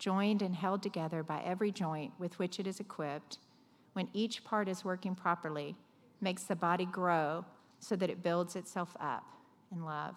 [0.00, 3.38] joined and held together by every joint with which it is equipped,
[3.92, 5.76] when each part is working properly,
[6.20, 7.44] makes the body grow
[7.78, 9.24] so that it builds itself up
[9.70, 10.16] in love.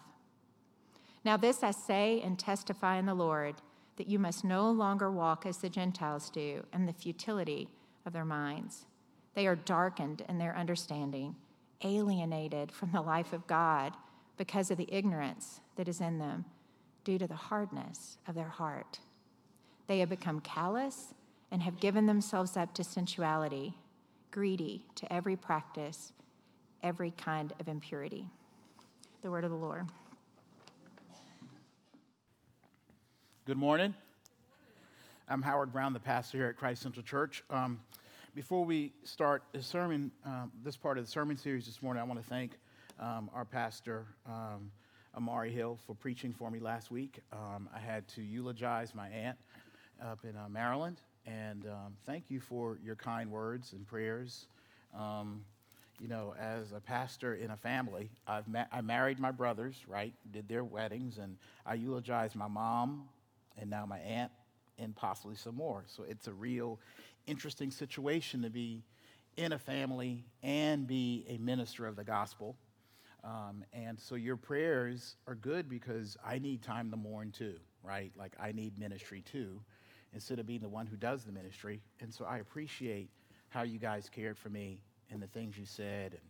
[1.24, 3.54] Now, this I say and testify in the Lord
[3.96, 7.68] that you must no longer walk as the Gentiles do in the futility
[8.04, 8.86] of their minds.
[9.34, 11.36] They are darkened in their understanding,
[11.82, 13.94] alienated from the life of God
[14.36, 16.44] because of the ignorance that is in them
[17.04, 19.00] due to the hardness of their heart.
[19.86, 21.12] They have become callous
[21.50, 23.74] and have given themselves up to sensuality,
[24.30, 26.12] greedy to every practice,
[26.82, 28.26] every kind of impurity.
[29.22, 29.86] The word of the Lord.
[33.44, 33.94] Good morning.
[35.28, 37.44] I'm Howard Brown, the pastor here at Christ Central Church.
[37.50, 37.78] Um,
[38.34, 42.04] before we start the sermon, um, this part of the sermon series this morning, I
[42.04, 42.52] want to thank
[42.98, 44.70] um, our pastor, um,
[45.14, 47.20] Amari Hill, for preaching for me last week.
[47.34, 49.36] Um, I had to eulogize my aunt
[50.02, 54.46] up in uh, Maryland, and um, thank you for your kind words and prayers.
[56.00, 60.12] you know, as a pastor in a family, I've ma- I married my brothers, right?
[60.32, 63.08] Did their weddings, and I eulogized my mom,
[63.58, 64.32] and now my aunt,
[64.78, 65.84] and possibly some more.
[65.86, 66.80] So it's a real
[67.26, 68.82] interesting situation to be
[69.36, 72.56] in a family and be a minister of the gospel.
[73.24, 78.12] Um, and so your prayers are good because I need time to mourn too, right?
[78.18, 79.60] Like I need ministry too,
[80.14, 81.80] instead of being the one who does the ministry.
[82.00, 83.10] And so I appreciate
[83.48, 84.80] how you guys cared for me
[85.10, 86.22] and the things you said, and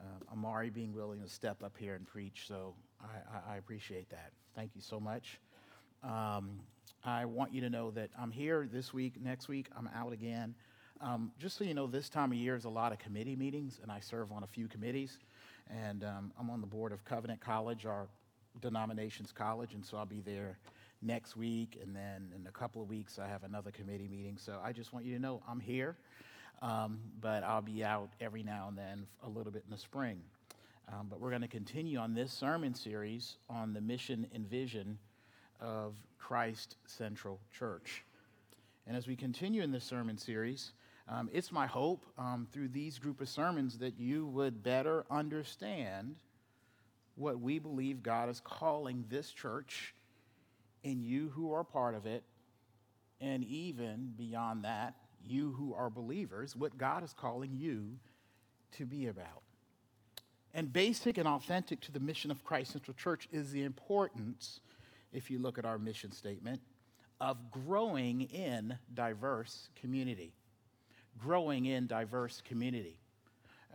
[0.00, 2.44] uh, Amari being willing to step up here and preach.
[2.46, 4.32] So I, I, I appreciate that.
[4.54, 5.38] Thank you so much.
[6.02, 6.60] Um,
[7.04, 9.14] I want you to know that I'm here this week.
[9.22, 10.54] Next week, I'm out again.
[11.00, 13.80] Um, just so you know, this time of year is a lot of committee meetings,
[13.82, 15.18] and I serve on a few committees.
[15.70, 18.06] And um, I'm on the board of Covenant College, our
[18.60, 20.58] denomination's college, and so I'll be there
[21.04, 21.78] next week.
[21.82, 24.36] And then in a couple of weeks, I have another committee meeting.
[24.38, 25.96] So I just want you to know I'm here,
[26.62, 30.20] um, but I'll be out every now and then a little bit in the spring.
[30.92, 34.98] Um, but we're going to continue on this sermon series on the mission and vision
[35.60, 38.04] of Christ Central Church.
[38.86, 40.72] And as we continue in this sermon series,
[41.08, 46.16] um, it's my hope um, through these group of sermons that you would better understand
[47.16, 49.94] what we believe God is calling this church
[50.84, 52.22] and you who are part of it,
[53.20, 54.94] and even beyond that,
[55.26, 57.96] you who are believers, what God is calling you
[58.72, 59.42] to be about.
[60.52, 64.60] And basic and authentic to the mission of Christ Central Church is the importance,
[65.12, 66.60] if you look at our mission statement,
[67.20, 70.32] of growing in diverse community.
[71.18, 72.98] Growing in diverse community.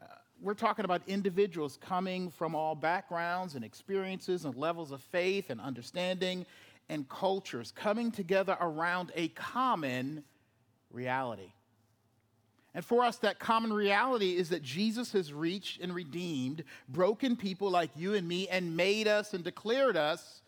[0.02, 0.06] Uh,
[0.42, 5.60] we're talking about individuals coming from all backgrounds and experiences and levels of faith and
[5.60, 6.46] understanding
[6.90, 10.24] and cultures coming together around a common
[10.92, 11.54] reality.
[12.74, 17.70] And for us, that common reality is that Jesus has reached and redeemed broken people
[17.70, 20.42] like you and me and made us and declared us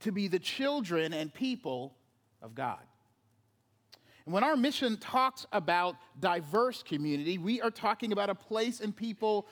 [0.00, 1.94] to be the children and people
[2.42, 2.80] of God.
[4.26, 8.94] And when our mission talks about diverse community, we are talking about a place and
[8.94, 9.46] people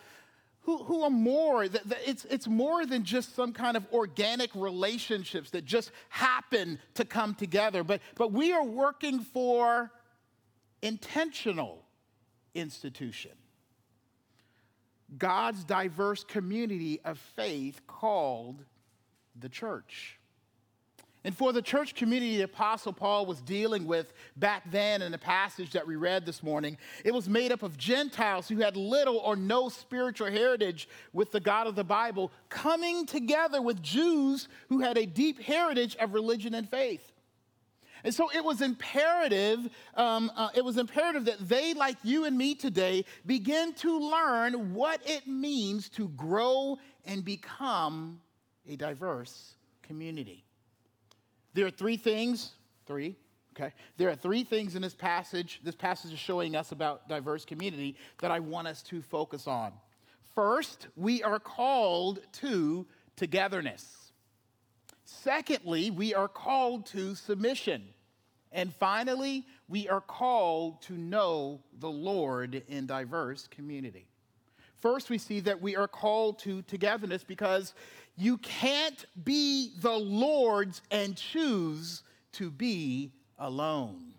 [0.65, 5.65] who, who are more, it's, it's more than just some kind of organic relationships that
[5.65, 9.91] just happen to come together, but, but we are working for
[10.81, 11.85] intentional
[12.55, 13.33] institution.
[15.19, 18.65] God's diverse community of faith called
[19.39, 20.19] the church.
[21.25, 25.19] And for the church community the Apostle Paul was dealing with back then in the
[25.19, 29.17] passage that we read this morning, it was made up of Gentiles who had little
[29.17, 34.81] or no spiritual heritage with the God of the Bible, coming together with Jews who
[34.81, 37.11] had a deep heritage of religion and faith.
[38.05, 42.37] And so it was imperative, um, uh, it was imperative that they, like you and
[42.37, 48.21] me today, begin to learn what it means to grow and become
[48.69, 50.45] a diverse community.
[51.55, 52.53] There are three things,
[52.87, 53.17] three,
[53.57, 53.73] okay?
[53.97, 57.97] There are three things in this passage, this passage is showing us about diverse community
[58.21, 59.73] that I want us to focus on.
[60.35, 62.87] First, we are called to
[63.17, 64.13] togetherness.
[65.05, 67.85] Secondly, we are called to submission.
[68.51, 74.07] And finally, we are called to know the Lord in diverse community.
[74.77, 77.75] First, we see that we are called to togetherness because
[78.17, 82.03] you can't be the Lord's and choose
[82.33, 84.13] to be alone.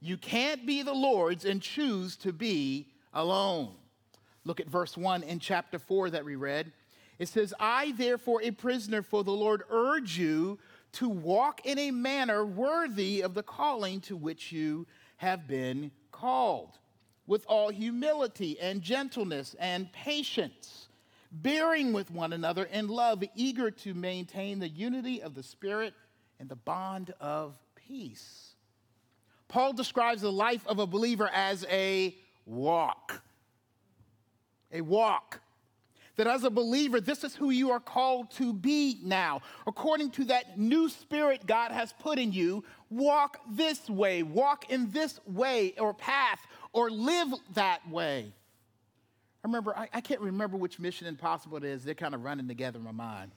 [0.00, 3.74] You can't be the Lord's and choose to be alone.
[4.44, 6.72] Look at verse 1 in chapter 4 that we read.
[7.18, 10.58] It says, I, therefore, a prisoner for the Lord, urge you
[10.92, 14.86] to walk in a manner worthy of the calling to which you
[15.16, 16.78] have been called,
[17.26, 20.87] with all humility and gentleness and patience
[21.30, 25.94] bearing with one another in love, eager to maintain the unity of the Spirit
[26.40, 28.54] and the bond of peace.
[29.48, 32.14] Paul describes the life of a believer as a
[32.44, 33.22] walk.
[34.72, 35.40] A walk.
[36.16, 39.40] That as a believer, this is who you are called to be now.
[39.66, 44.90] According to that new spirit God has put in you, walk this way, walk in
[44.90, 46.40] this way or path,
[46.72, 48.32] or live that way.
[49.44, 51.84] I remember, I, I can't remember which Mission Impossible it is.
[51.84, 53.32] They're kind of running together in my mind.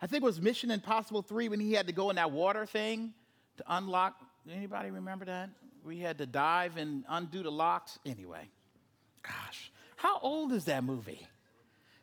[0.00, 2.64] I think it was Mission Impossible 3 when he had to go in that water
[2.64, 3.12] thing
[3.58, 4.16] to unlock.
[4.50, 5.50] Anybody remember that?
[5.84, 7.98] We had to dive and undo the locks.
[8.06, 8.48] Anyway,
[9.22, 11.26] gosh, how old is that movie?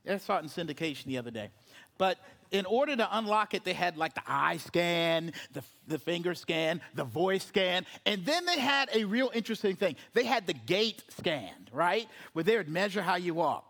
[0.08, 1.50] I saw it in syndication the other day.
[1.98, 2.20] But
[2.56, 6.82] in order to unlock it, they had like the eye scan, the, the finger scan,
[6.94, 9.96] the voice scan, and then they had a real interesting thing.
[10.14, 12.08] They had the gait scan, right?
[12.34, 13.66] Where they would measure how you walk.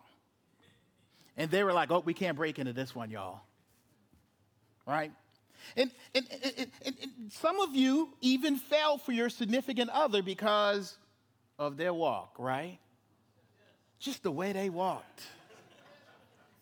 [1.35, 3.41] And they were like, oh, we can't break into this one, y'all.
[4.87, 5.11] Right?
[5.75, 10.95] And, and, and, and, some of you even fell for your significant other because
[11.57, 12.77] of their walk, right?
[13.99, 15.23] Just the way they walked.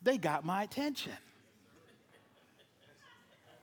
[0.01, 1.11] They got my attention.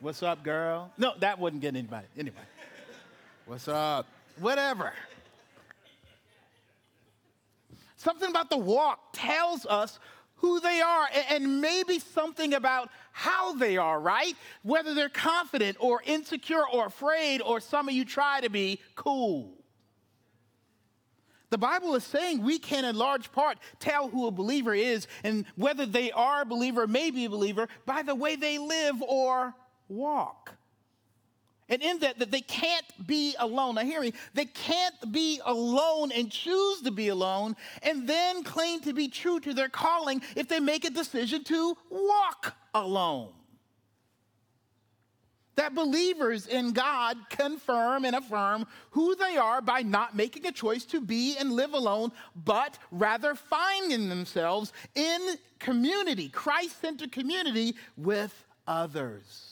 [0.01, 0.91] What's up, girl?
[0.97, 2.07] No, that wouldn't get anybody.
[2.19, 2.37] Anyway.
[3.45, 4.07] What's up?
[4.39, 4.95] Whatever.
[7.97, 9.99] Something about the walk tells us
[10.37, 14.35] who they are and maybe something about how they are, right?
[14.63, 19.53] Whether they're confident or insecure or afraid, or some of you try to be cool.
[21.51, 25.45] The Bible is saying we can, in large part, tell who a believer is and
[25.57, 29.55] whether they are a believer, may be a believer, by the way they live or
[29.91, 30.55] walk.
[31.69, 33.77] And in that, that they can't be alone.
[33.77, 38.81] Now, hear me, they can't be alone and choose to be alone and then claim
[38.81, 43.29] to be true to their calling if they make a decision to walk alone.
[45.55, 50.85] That believers in God confirm and affirm who they are by not making a choice
[50.87, 58.35] to be and live alone, but rather finding themselves in community, Christ centered community with
[58.67, 59.50] others.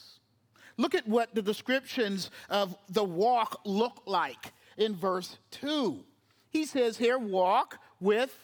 [0.79, 4.53] Look at what the descriptions of the walk look like.
[4.79, 6.03] in verse 2.
[6.51, 8.35] He says here, walk with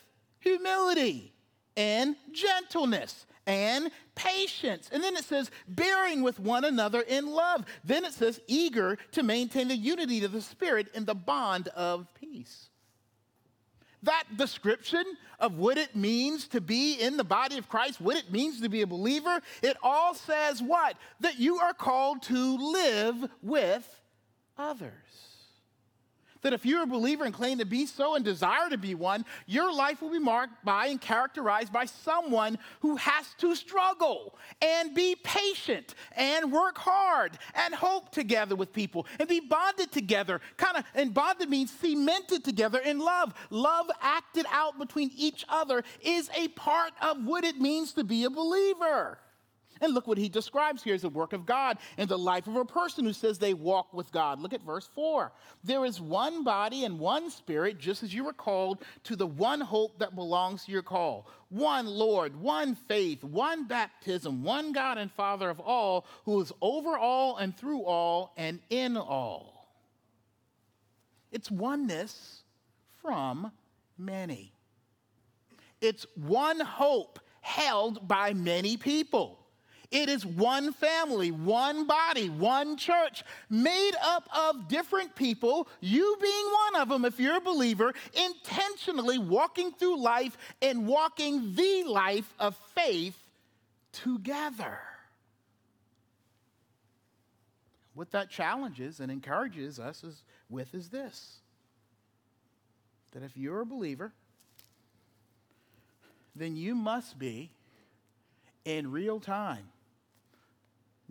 [0.41, 1.33] humility
[1.77, 4.91] and gentleness and patience.
[4.93, 7.65] And then it says, bearing with one another in love.
[7.85, 12.13] Then it says, eager to maintain the unity of the Spirit in the bond of
[12.15, 12.69] peace.
[14.05, 15.05] That description
[15.39, 18.69] of what it means to be in the body of Christ, what it means to
[18.69, 20.97] be a believer, it all says what?
[21.21, 24.01] That you are called to live with
[24.57, 25.34] others
[26.45, 29.25] that if you're a believer and claim to be so and desire to be one,
[29.47, 34.95] your life will be marked by and characterized by someone who has to struggle and
[34.95, 40.41] be patient and work hard and hope together with people and be bonded together.
[40.59, 43.33] Kind of, and bonded means cemented together in love.
[43.49, 48.25] Love acted out between each other is a part of what it means to be
[48.25, 49.19] a believer.
[49.81, 52.57] And look what he describes here as the work of God in the life of
[52.57, 54.41] a person who says they walk with God.
[54.41, 55.33] Look at verse 4.
[55.63, 59.61] There is one body and one spirit, just as you were called to the one
[59.61, 61.29] hope that belongs to your call.
[61.49, 66.97] One Lord, one faith, one baptism, one God and Father of all, who is over
[66.97, 69.69] all and through all and in all.
[71.33, 72.43] It's oneness
[73.03, 73.51] from
[73.99, 74.53] many.
[75.81, 79.44] It's one hope held by many people.
[79.91, 86.47] It is one family, one body, one church, made up of different people, you being
[86.73, 92.33] one of them, if you're a believer, intentionally walking through life and walking the life
[92.39, 93.17] of faith
[93.93, 94.79] together.
[97.95, 101.39] What that challenges and encourages us is, with is this
[103.13, 104.13] that if you're a believer,
[106.35, 107.49] then you must be
[108.65, 109.69] in real time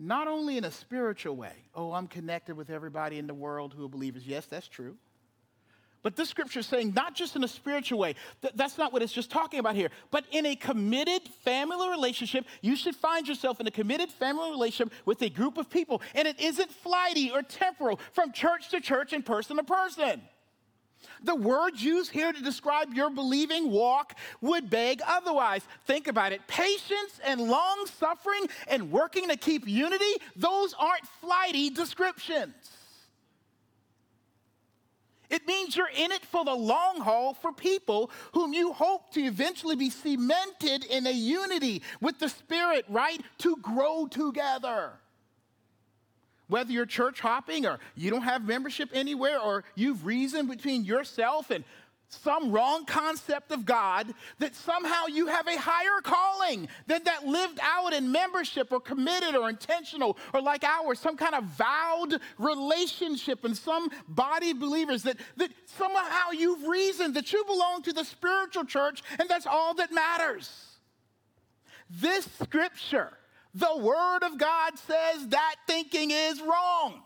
[0.06, 3.84] not only in a spiritual way, oh, I'm connected with everybody in the world who
[3.84, 4.26] are believers.
[4.26, 4.96] Yes, that's true.
[6.02, 9.00] But this scripture is saying not just in a spiritual way, Th- that's not what
[9.00, 13.58] it's just talking about here, but in a committed family relationship, you should find yourself
[13.58, 16.02] in a committed family relationship with a group of people.
[16.14, 20.20] And it isn't flighty or temporal from church to church and person to person.
[21.22, 25.62] The words used here to describe your believing walk would beg otherwise.
[25.86, 26.46] Think about it.
[26.46, 30.04] Patience and long suffering and working to keep unity,
[30.36, 32.54] those aren't flighty descriptions.
[35.30, 39.22] It means you're in it for the long haul for people whom you hope to
[39.22, 43.20] eventually be cemented in a unity with the Spirit, right?
[43.38, 44.92] To grow together.
[46.48, 51.50] Whether you're church hopping or you don't have membership anywhere or you've reasoned between yourself
[51.50, 51.64] and
[52.08, 57.58] some wrong concept of God that somehow you have a higher calling than that lived
[57.62, 63.44] out in membership or committed or intentional or like ours, some kind of vowed relationship
[63.44, 68.64] in some body believers that, that somehow you've reasoned that you belong to the spiritual
[68.64, 70.78] church and that's all that matters.
[71.90, 73.12] This scripture
[73.54, 77.02] the Word of God says that thinking is wrong.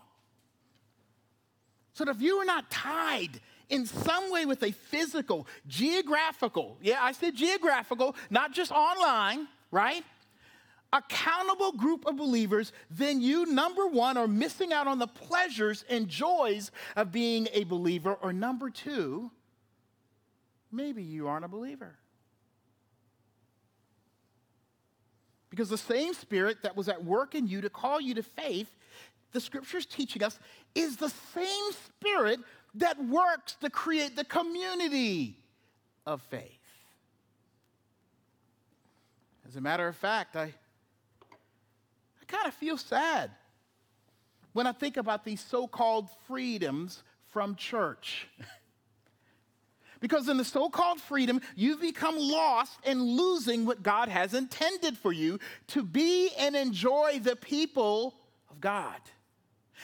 [1.93, 3.39] So if you are not tied
[3.69, 10.03] in some way with a physical, geographical, yeah, I said geographical, not just online, right?
[10.91, 16.07] Accountable group of believers, then you, number one, are missing out on the pleasures and
[16.07, 19.29] joys of being a believer, or number two,
[20.71, 21.98] maybe you aren't a believer.
[25.59, 28.73] Because the same spirit that was at work in you to call you to faith,
[29.33, 30.39] the scripture's teaching us,
[30.73, 32.39] is the same spirit
[32.75, 35.35] that works to create the community
[36.05, 36.61] of faith.
[39.45, 40.43] As a matter of fact, I,
[41.23, 43.29] I kind of feel sad
[44.53, 48.29] when I think about these so called freedoms from church.
[49.99, 54.97] Because in the so called freedom, you've become lost and losing what God has intended
[54.97, 58.15] for you to be and enjoy the people
[58.49, 58.99] of God.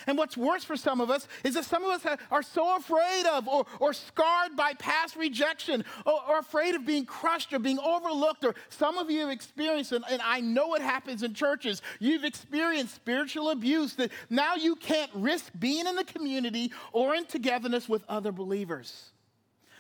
[0.07, 3.25] And what's worse for some of us is that some of us are so afraid
[3.25, 7.79] of or, or scarred by past rejection or, or, afraid of being crushed or being
[7.79, 8.43] overlooked.
[8.43, 12.23] Or some of you have experienced, and, and I know it happens in churches, you've
[12.23, 17.87] experienced spiritual abuse that now you can't risk being in the community or in togetherness
[17.87, 19.11] with other believers.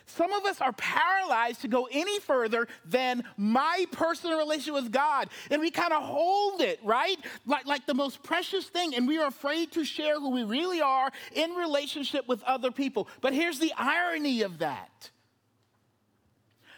[0.07, 5.29] Some of us are paralyzed to go any further than my personal relationship with God.
[5.49, 7.17] And we kind of hold it, right?
[7.45, 8.95] Like, like the most precious thing.
[8.95, 13.07] And we are afraid to share who we really are in relationship with other people.
[13.21, 15.09] But here's the irony of that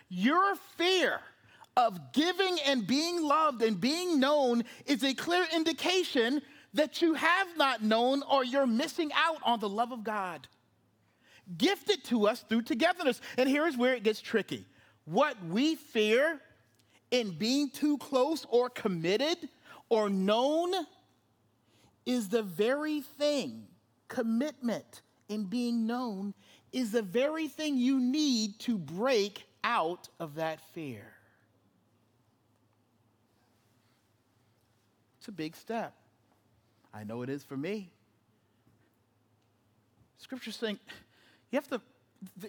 [0.10, 1.20] your fear
[1.76, 6.42] of giving and being loved and being known is a clear indication
[6.74, 10.48] that you have not known or you're missing out on the love of God.
[11.58, 13.22] Gifted to us through togetherness.
[13.38, 14.66] And here's where it gets tricky.
[15.06, 16.42] What we fear
[17.12, 19.38] in being too close or committed
[19.90, 20.74] or known
[22.06, 23.68] is the very thing,
[24.08, 26.34] commitment in being known
[26.72, 31.14] is the very thing you need to break out of that fear.
[35.20, 35.94] It's a big step.
[36.94, 37.92] I know it is for me.
[40.18, 40.80] Scripture's saying
[41.52, 41.82] you have to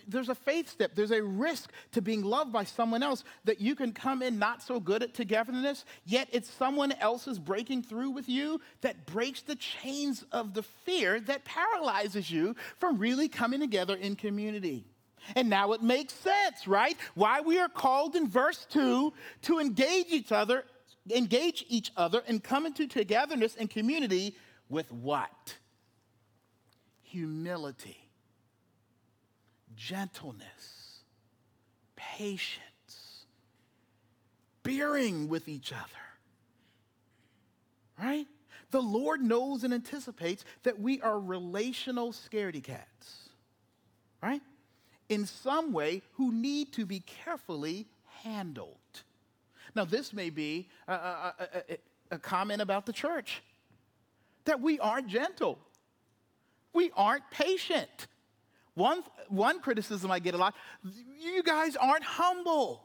[0.07, 0.95] there's a faith step.
[0.95, 4.63] There's a risk to being loved by someone else that you can come in not
[4.63, 9.57] so good at togetherness, yet it's someone else's breaking through with you that breaks the
[9.57, 14.85] chains of the fear that paralyzes you from really coming together in community.
[15.37, 16.97] And now it makes sense, right?
[17.15, 19.13] Why we are called in verse 2
[19.43, 20.65] to engage each other,
[21.11, 24.37] engage each other and come into togetherness and community
[24.71, 25.57] with what?
[27.03, 28.08] Humility
[29.79, 31.01] gentleness,
[31.97, 33.25] patience,
[34.63, 35.83] bearing with each other.
[37.99, 38.27] Right?
[38.71, 43.31] The Lord knows and anticipates that we are relational scaredy cats,
[44.23, 44.43] right?
[45.09, 47.87] In some way, who need to be carefully
[48.23, 48.77] handled.
[49.75, 51.35] Now, this may be a, a,
[51.71, 51.79] a,
[52.11, 53.43] a comment about the church
[54.45, 55.59] that we aren't gentle,
[56.73, 58.07] we aren't patient
[58.79, 60.55] one, one criticism I get a lot
[61.21, 62.85] you guys aren't humble.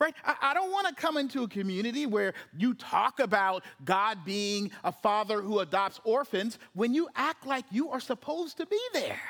[0.00, 0.14] Right?
[0.24, 4.70] I, I don't want to come into a community where you talk about God being
[4.84, 9.20] a father who adopts orphans when you act like you are supposed to be there.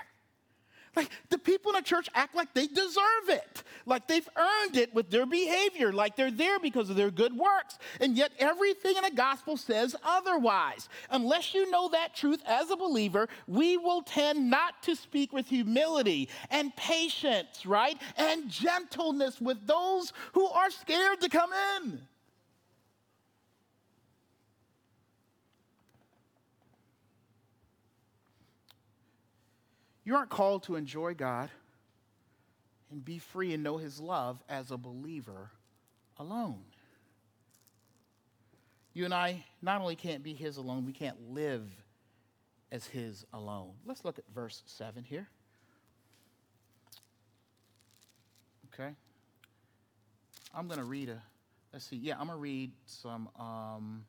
[0.98, 4.92] Like the people in the church act like they deserve it, like they've earned it
[4.92, 7.78] with their behavior, like they're there because of their good works.
[8.00, 10.88] And yet everything in the gospel says otherwise.
[11.10, 15.46] Unless you know that truth as a believer, we will tend not to speak with
[15.46, 17.96] humility and patience, right?
[18.16, 22.00] And gentleness with those who are scared to come in.
[30.09, 31.51] You aren't called to enjoy God
[32.90, 35.51] and be free and know His love as a believer
[36.18, 36.62] alone.
[38.94, 41.68] You and I not only can't be His alone, we can't live
[42.73, 43.73] as His alone.
[43.85, 45.29] Let's look at verse 7 here.
[48.73, 48.94] Okay.
[50.55, 51.21] I'm going to read a,
[51.75, 54.07] let's see, yeah, I'm going to read some, um,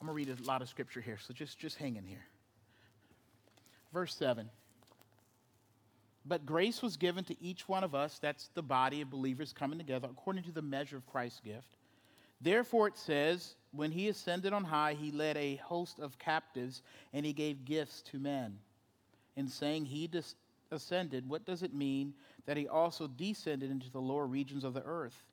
[0.00, 2.24] I'm going to read a lot of scripture here, so just, just hang in here.
[3.92, 4.48] Verse 7.
[6.24, 9.78] But grace was given to each one of us, that's the body of believers coming
[9.78, 11.76] together, according to the measure of Christ's gift.
[12.40, 17.26] Therefore, it says, when he ascended on high, he led a host of captives and
[17.26, 18.58] he gave gifts to men.
[19.36, 20.36] In saying he dis-
[20.70, 22.14] ascended, what does it mean
[22.46, 25.24] that he also descended into the lower regions of the earth?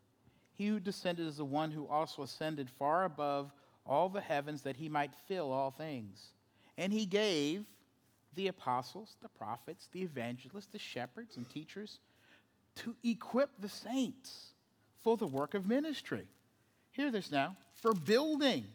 [0.56, 3.52] He who descended is the one who also ascended far above
[3.86, 6.32] all the heavens that he might fill all things.
[6.78, 7.66] And he gave
[8.36, 12.00] the apostles, the prophets, the evangelists, the shepherds, and teachers
[12.76, 14.52] to equip the saints
[15.04, 16.28] for the work of ministry.
[16.92, 18.66] Hear this now for building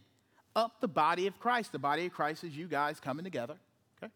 [0.57, 1.73] up the body of Christ.
[1.73, 3.57] The body of Christ is you guys coming together,
[4.03, 4.13] okay?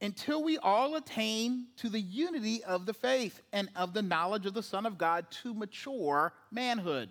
[0.00, 4.54] Until we all attain to the unity of the faith and of the knowledge of
[4.54, 7.08] the Son of God to mature manhood,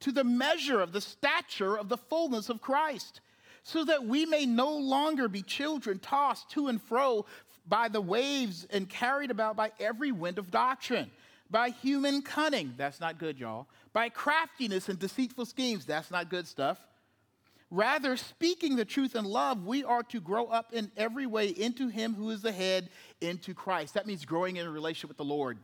[0.00, 3.20] to the measure of the stature of the fullness of Christ
[3.64, 7.26] so that we may no longer be children tossed to and fro
[7.66, 11.10] by the waves and carried about by every wind of doctrine,
[11.50, 12.74] by human cunning.
[12.76, 13.66] That's not good, y'all.
[13.94, 15.86] By craftiness and deceitful schemes.
[15.86, 16.78] That's not good stuff.
[17.70, 21.88] Rather, speaking the truth in love, we are to grow up in every way into
[21.88, 22.90] Him who is the head,
[23.22, 23.94] into Christ.
[23.94, 25.58] That means growing in a relationship with the Lord.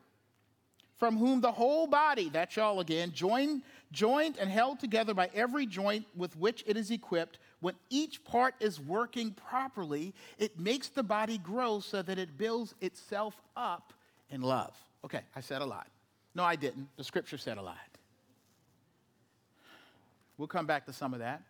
[0.96, 5.66] From whom the whole body, that's y'all again, joined, joined and held together by every
[5.66, 11.03] joint with which it is equipped, when each part is working properly, it makes the
[11.03, 13.92] body grow so that it builds itself up
[14.31, 14.75] in love.
[15.05, 15.88] Okay, I said a lot.
[16.35, 16.88] No, I didn't.
[16.96, 17.77] The scripture said a lot.
[20.38, 21.42] We'll come back to some of that.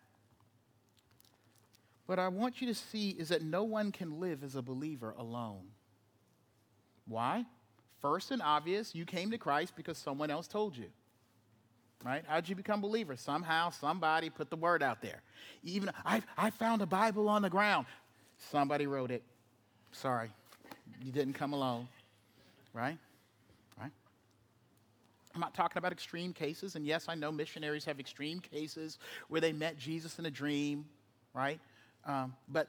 [2.07, 5.15] What I want you to see is that no one can live as a believer
[5.17, 5.63] alone.
[7.07, 7.45] Why?
[8.01, 10.87] First and obvious, you came to Christ because someone else told you
[12.03, 12.23] right?
[12.27, 13.15] How'd you become believer?
[13.15, 15.21] Somehow, somebody put the word out there.
[15.63, 17.85] Even I, I found a Bible on the ground.
[18.49, 19.23] Somebody wrote it.
[19.91, 20.29] Sorry,
[21.03, 21.87] you didn't come alone,
[22.73, 22.97] right?
[23.79, 23.91] Right?
[25.35, 29.41] I'm not talking about extreme cases, and yes, I know missionaries have extreme cases where
[29.41, 30.85] they met Jesus in a dream,
[31.33, 31.59] right?
[32.05, 32.67] Um, but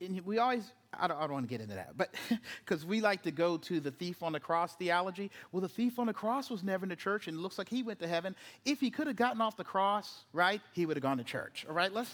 [0.00, 2.14] and we always, I don't, I don't want to get into that, but
[2.64, 5.30] because we like to go to the thief on the cross theology.
[5.52, 7.68] Well, the thief on the cross was never in the church, and it looks like
[7.68, 8.34] he went to heaven.
[8.64, 11.64] If he could have gotten off the cross, right, he would have gone to church.
[11.68, 12.12] All right, let's,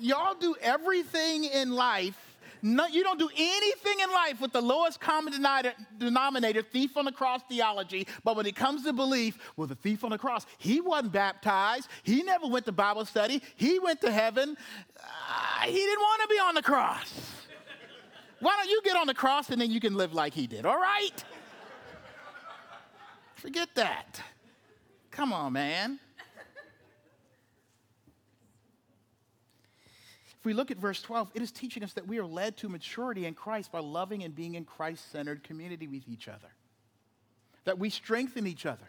[0.00, 2.33] y'all do everything in life
[2.64, 5.34] you don't do anything in life with the lowest common
[5.98, 8.06] denominator, thief on the cross theology.
[8.24, 11.88] But when it comes to belief, well, the thief on the cross, he wasn't baptized.
[12.02, 13.42] He never went to Bible study.
[13.56, 14.56] He went to heaven.
[14.98, 17.20] Uh, he didn't want to be on the cross.
[18.40, 20.64] Why don't you get on the cross and then you can live like he did,
[20.64, 21.24] all right?
[23.34, 24.22] Forget that.
[25.10, 26.00] Come on, man.
[30.44, 32.68] If we look at verse 12, it is teaching us that we are led to
[32.68, 36.48] maturity in Christ by loving and being in Christ centered community with each other.
[37.64, 38.86] That we strengthen each other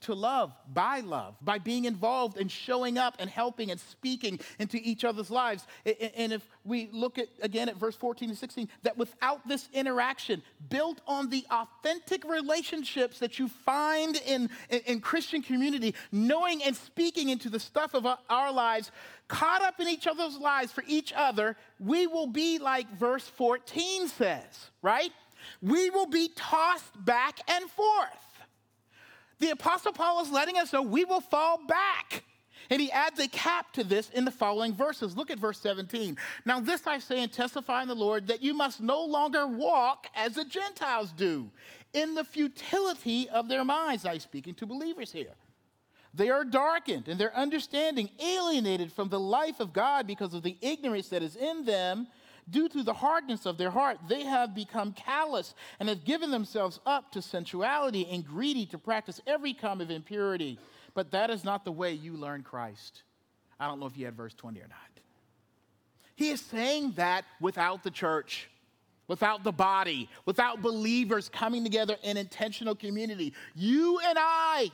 [0.00, 4.78] to love by love, by being involved and showing up and helping and speaking into
[4.82, 5.66] each other's lives.
[5.84, 10.42] And if we look at again at verse 14 and 16, that without this interaction,
[10.68, 16.74] built on the authentic relationships that you find in, in, in Christian community, knowing and
[16.74, 18.90] speaking into the stuff of our lives,
[19.28, 24.08] caught up in each other's lives for each other, we will be like verse 14
[24.08, 25.12] says, right?
[25.62, 28.29] We will be tossed back and forth
[29.40, 32.24] the Apostle Paul is letting us know we will fall back.
[32.68, 35.16] And he adds a cap to this in the following verses.
[35.16, 36.16] Look at verse 17.
[36.44, 40.06] Now, this I say and testify in the Lord that you must no longer walk
[40.14, 41.50] as the Gentiles do,
[41.92, 44.06] in the futility of their minds.
[44.06, 45.34] I'm speaking to believers here.
[46.14, 50.56] They are darkened and their understanding alienated from the life of God because of the
[50.60, 52.08] ignorance that is in them
[52.48, 56.80] Due to the hardness of their heart, they have become callous and have given themselves
[56.86, 60.58] up to sensuality and greedy to practice every kind of impurity.
[60.94, 63.02] But that is not the way you learn Christ.
[63.58, 64.78] I don't know if you had verse 20 or not.
[66.16, 68.48] He is saying that without the church,
[69.06, 73.32] without the body, without believers coming together in intentional community.
[73.54, 74.70] You and I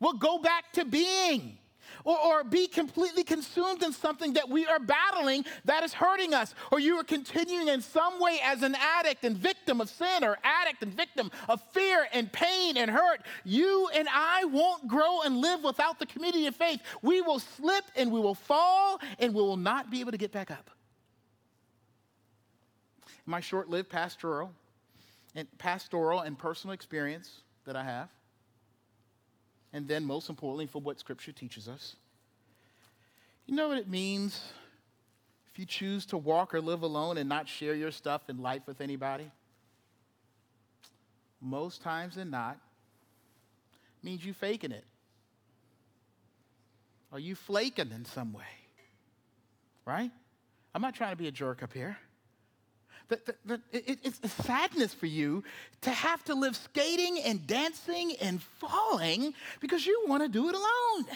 [0.00, 1.58] will go back to being
[2.04, 6.54] or, or be completely consumed in something that we are battling that is hurting us,
[6.70, 10.38] or you are continuing in some way as an addict and victim of sin, or
[10.42, 15.38] addict and victim of fear and pain and hurt, you and I won't grow and
[15.38, 16.80] live without the community of faith.
[17.02, 20.32] We will slip and we will fall and we will not be able to get
[20.32, 20.70] back up.
[23.26, 24.52] My short lived pastoral
[25.34, 28.08] and pastoral and personal experience that I have
[29.72, 31.96] and then most importantly, for what Scripture teaches us.
[33.46, 34.52] You know what it means
[35.50, 38.62] if you choose to walk or live alone and not share your stuff in life
[38.66, 39.30] with anybody?
[41.40, 42.58] Most times than not,
[44.02, 44.84] means you faking it.
[47.12, 48.44] Are you flaking in some way?
[49.84, 50.10] Right?
[50.74, 51.98] I'm not trying to be a jerk up here
[53.10, 55.44] it, it's a sadness for you
[55.82, 60.54] to have to live skating and dancing and falling because you want to do it
[60.54, 61.06] alone.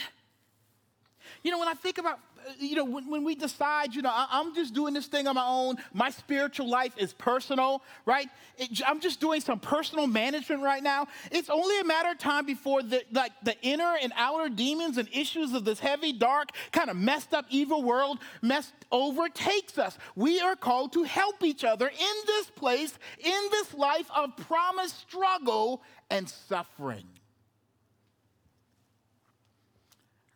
[1.43, 2.19] You know, when I think about
[2.59, 5.35] you know, when, when we decide, you know, I, am just doing this thing on
[5.35, 8.29] my own, my spiritual life is personal, right?
[8.59, 11.09] It, I'm just doing some personal management right now.
[11.31, 15.09] It's only a matter of time before the, like, the inner and outer demons and
[15.13, 19.99] issues of this heavy, dark, kind of messed up, evil world messed overtakes us.
[20.15, 24.99] We are called to help each other in this place, in this life of promised
[25.01, 27.07] struggle and suffering.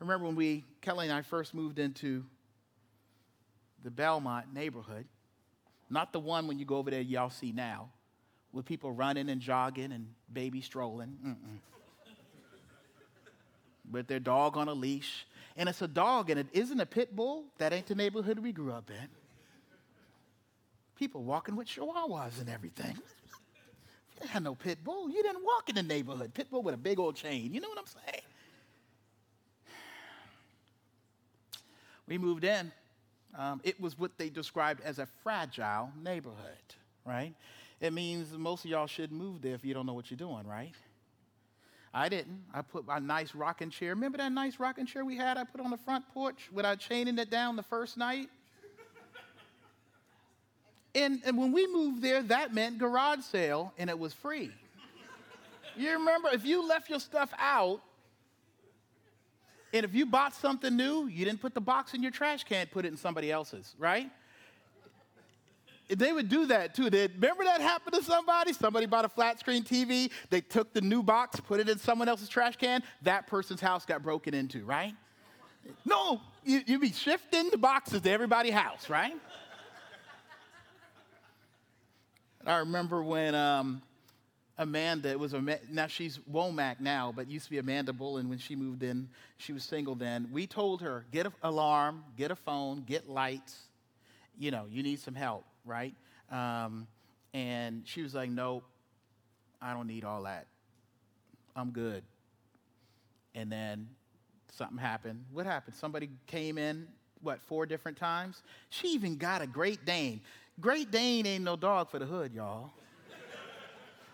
[0.00, 2.24] Remember when we, Kelly and I first moved into
[3.82, 5.06] the Belmont neighborhood,
[5.88, 7.90] not the one when you go over there, y'all see now,
[8.52, 11.16] with people running and jogging and baby strolling.
[11.24, 11.58] Mm-mm.
[13.90, 15.26] with their dog on a leash.
[15.56, 17.44] And it's a dog, and it isn't a pit bull.
[17.58, 19.08] That ain't the neighborhood we grew up in.
[20.96, 22.94] People walking with chihuahuas and everything.
[22.94, 25.10] You didn't have no pit bull.
[25.10, 26.32] You didn't walk in the neighborhood.
[26.34, 27.52] Pit bull with a big old chain.
[27.52, 28.22] You know what I'm saying?
[32.10, 32.72] We moved in,
[33.38, 36.74] um, it was what they described as a fragile neighborhood,
[37.06, 37.32] right?
[37.80, 40.46] It means most of y'all should move there if you don't know what you're doing,
[40.46, 40.74] right?
[41.94, 42.42] I didn't.
[42.52, 43.90] I put my nice rocking chair.
[43.90, 47.18] Remember that nice rocking chair we had I put on the front porch without chaining
[47.18, 48.28] it down the first night?
[50.94, 54.50] and, and when we moved there, that meant garage sale and it was free.
[55.76, 57.80] you remember, if you left your stuff out,
[59.72, 62.66] and if you bought something new, you didn't put the box in your trash can,
[62.66, 64.10] put it in somebody else's, right?
[65.88, 66.88] They would do that too.
[66.88, 68.52] They, remember that happened to somebody?
[68.52, 72.08] Somebody bought a flat screen TV, they took the new box, put it in someone
[72.08, 74.94] else's trash can, that person's house got broken into, right?
[75.84, 79.14] No, you, you be shifting the boxes to everybody's house, right?
[82.46, 83.82] I remember when um,
[84.60, 85.34] Amanda, it was
[85.70, 89.08] now she's Womack now, but used to be Amanda Bullen when she moved in.
[89.38, 90.28] She was single then.
[90.30, 93.56] We told her, get an alarm, get a phone, get lights.
[94.38, 95.94] You know, you need some help, right?
[96.30, 96.86] Um,
[97.32, 98.62] and she was like, nope,
[99.62, 100.46] I don't need all that.
[101.56, 102.02] I'm good.
[103.34, 103.88] And then
[104.52, 105.24] something happened.
[105.32, 105.74] What happened?
[105.74, 106.86] Somebody came in,
[107.22, 108.42] what, four different times?
[108.68, 110.20] She even got a Great Dane.
[110.60, 112.72] Great Dane ain't no dog for the hood, y'all.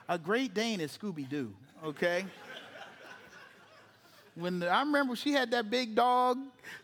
[0.09, 1.53] A Great Dane is Scooby Doo,
[1.85, 2.25] okay?
[4.35, 6.39] When the, I remember she had that big dog,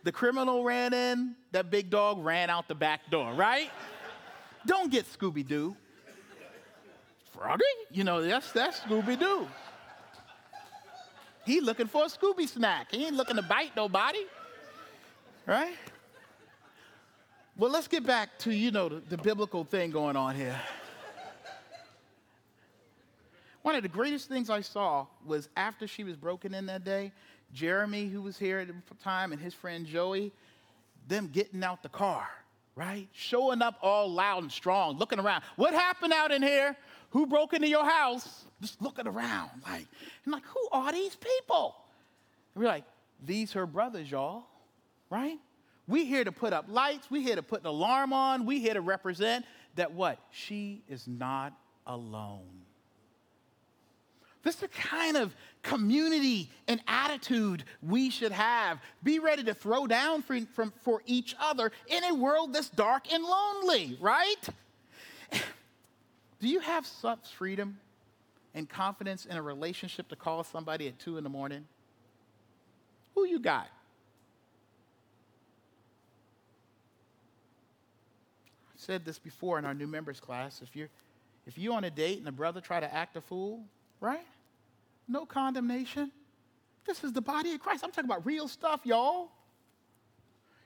[0.05, 3.71] the criminal ran in, that big dog ran out the back door, right?
[4.67, 5.77] Don't get Scooby Doo.
[7.33, 7.65] Froggy?
[7.91, 9.47] You know, that's, that's Scooby Doo.
[11.45, 12.93] He looking for a Scooby snack.
[12.93, 14.21] He ain't looking to bite nobody.
[15.47, 15.75] Right?
[17.57, 20.59] Well, let's get back to, you know, the, the biblical thing going on here.
[23.63, 27.13] One of the greatest things I saw was after she was broken in that day,
[27.53, 30.33] Jeremy, who was here at the time, and his friend Joey,
[31.07, 32.29] them getting out the car,
[32.75, 33.09] right?
[33.13, 35.45] Showing up all loud and strong, looking around.
[35.57, 36.77] What happened out in here?
[37.11, 38.45] Who broke into your house?
[38.61, 39.87] Just looking around, like,
[40.25, 41.77] and like, who are these people?
[42.55, 42.85] And we're like,
[43.25, 44.45] these her brothers, y'all,
[45.11, 45.39] right?
[45.87, 47.11] We here to put up lights.
[47.11, 48.47] We here to put an alarm on.
[48.47, 49.45] We here to represent
[49.75, 50.19] that what?
[50.31, 51.53] She is not
[51.87, 52.63] alone.
[54.43, 58.81] This is the kind of community and attitude we should have.
[59.03, 63.13] Be ready to throw down for, from, for each other in a world that's dark
[63.13, 64.49] and lonely, right?
[66.41, 67.79] Do you have such freedom
[68.55, 71.65] and confidence in a relationship to call somebody at two in the morning?
[73.15, 73.69] Who you got?
[78.67, 80.61] I said this before in our new members class.
[80.63, 80.89] If you're
[81.47, 83.63] if you on a date and a brother try to act a fool,
[84.01, 84.25] right?
[85.13, 86.11] No condemnation.
[86.87, 87.85] This is the body of Christ.
[87.85, 89.31] I'm talking about real stuff, y'all.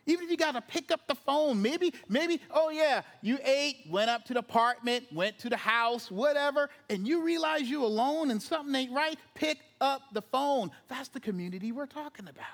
[0.07, 3.79] Even if you got to pick up the phone, maybe, maybe, oh yeah, you ate,
[3.91, 8.31] went up to the apartment, went to the house, whatever, and you realize you alone
[8.31, 10.71] and something ain't right, pick up the phone.
[10.87, 12.47] That's the community we're talking about.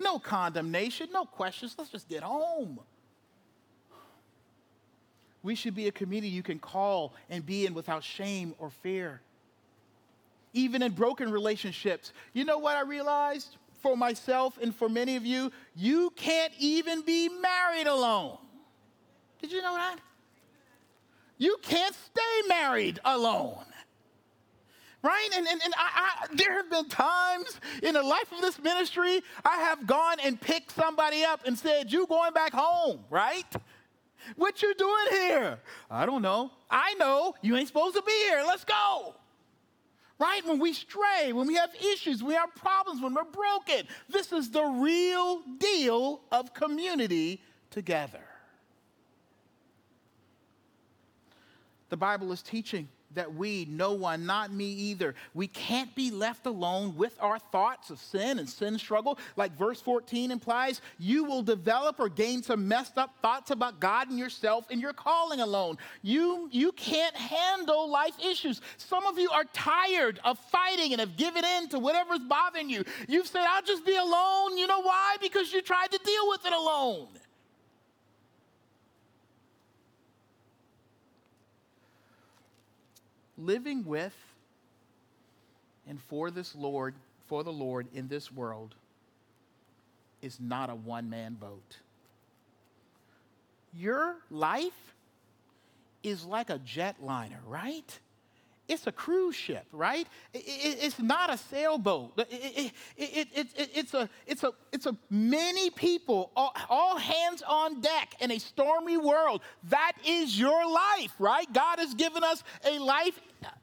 [0.00, 1.74] No condemnation, no questions.
[1.76, 2.80] Let's just get home.
[5.42, 9.20] We should be a community you can call and be in without shame or fear.
[10.56, 12.12] Even in broken relationships.
[12.32, 13.56] You know what I realized?
[13.86, 18.36] for myself and for many of you, you can't even be married alone.
[19.40, 19.98] Did you know that?
[21.38, 23.64] You can't stay married alone.
[25.02, 25.28] Right?
[25.36, 29.22] And, and, and I, I, there have been times in the life of this ministry,
[29.44, 33.46] I have gone and picked somebody up and said, You going back home, right?
[34.34, 35.60] What you doing here?
[35.88, 36.50] I don't know.
[36.68, 38.42] I know you ain't supposed to be here.
[38.44, 39.14] Let's go
[40.18, 40.44] right?
[40.46, 43.86] When we stray, when we have issues, we have problems, when we're broken.
[44.08, 48.22] This is the real deal of community together.
[51.88, 56.46] The Bible is teaching that we, no one, not me either, we can't be left
[56.46, 59.18] alone with our thoughts of sin and sin struggle.
[59.36, 64.08] Like verse 14 implies, you will develop or gain some messed up thoughts about God
[64.08, 65.76] and yourself and your calling alone.
[66.02, 68.60] You, you can't handle life issues.
[68.76, 72.84] Some of you are tired of fighting and have given in to whatever's bothering you.
[73.08, 74.56] You've said, I'll just be alone.
[74.56, 75.16] You know why?
[75.20, 77.08] Because you tried to deal with it alone.
[83.38, 84.14] Living with
[85.88, 86.94] and for this Lord,
[87.28, 88.74] for the Lord in this world
[90.22, 91.78] is not a one man boat.
[93.72, 94.94] Your life
[96.02, 97.98] is like a jetliner, right?
[98.68, 100.08] It's a cruise ship, right?
[100.34, 102.12] it's not a sailboat.
[102.28, 108.38] it's, a, it's, a, it's a many people, all, all hands on deck in a
[108.38, 109.42] stormy world.
[109.64, 111.50] That is your life, right?
[111.52, 113.20] God has given us a life,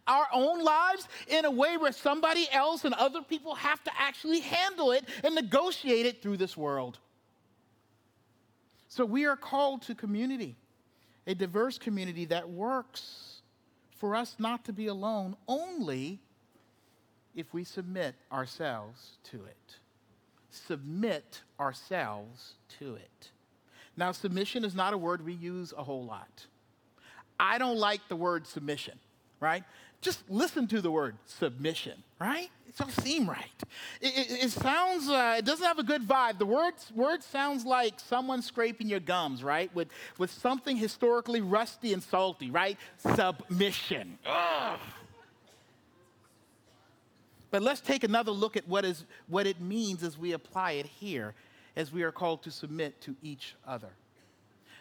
[0.08, 4.40] our own lives, in a way where somebody else and other people have to actually
[4.40, 7.00] handle it and negotiate it through this world.
[8.88, 10.56] So we are called to community,
[11.28, 13.33] a diverse community that works
[14.04, 16.20] for us not to be alone only
[17.34, 19.78] if we submit ourselves to it.
[20.50, 23.30] Submit ourselves to it.
[23.96, 26.48] Now, submission is not a word we use a whole lot.
[27.40, 29.00] I don't like the word submission,
[29.40, 29.64] right?
[30.02, 32.50] just listen to the word submission, right?
[32.74, 33.64] It doesn't seem right.
[34.02, 36.40] It, it, it sounds, uh, it doesn't have a good vibe.
[36.40, 39.74] The word, word sounds like someone scraping your gums, right?
[39.76, 42.78] With, with something historically rusty and salty, right?
[42.98, 44.18] Submission.
[44.26, 44.80] Ugh.
[47.52, 50.88] But let's take another look at what, is, what it means as we apply it
[50.88, 51.36] here,
[51.76, 53.90] as we are called to submit to each other.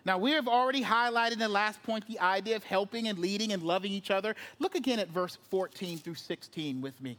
[0.07, 3.53] Now, we have already highlighted in the last point the idea of helping and leading
[3.53, 4.35] and loving each other.
[4.59, 7.19] Look again at verse 14 through 16 with me.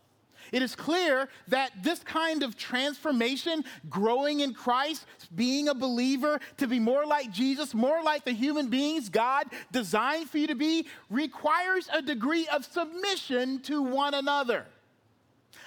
[0.51, 6.67] It is clear that this kind of transformation, growing in Christ, being a believer, to
[6.67, 10.87] be more like Jesus, more like the human beings God designed for you to be,
[11.09, 14.65] requires a degree of submission to one another.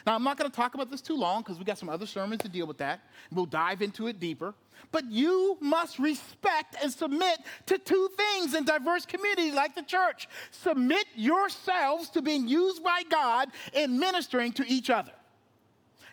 [0.07, 2.07] Now, I'm not going to talk about this too long because we got some other
[2.07, 3.01] sermons to deal with that.
[3.33, 4.55] We'll dive into it deeper.
[4.93, 10.29] But you must respect and submit to two things in diverse communities like the church.
[10.51, 15.13] Submit yourselves to being used by God in ministering to each other.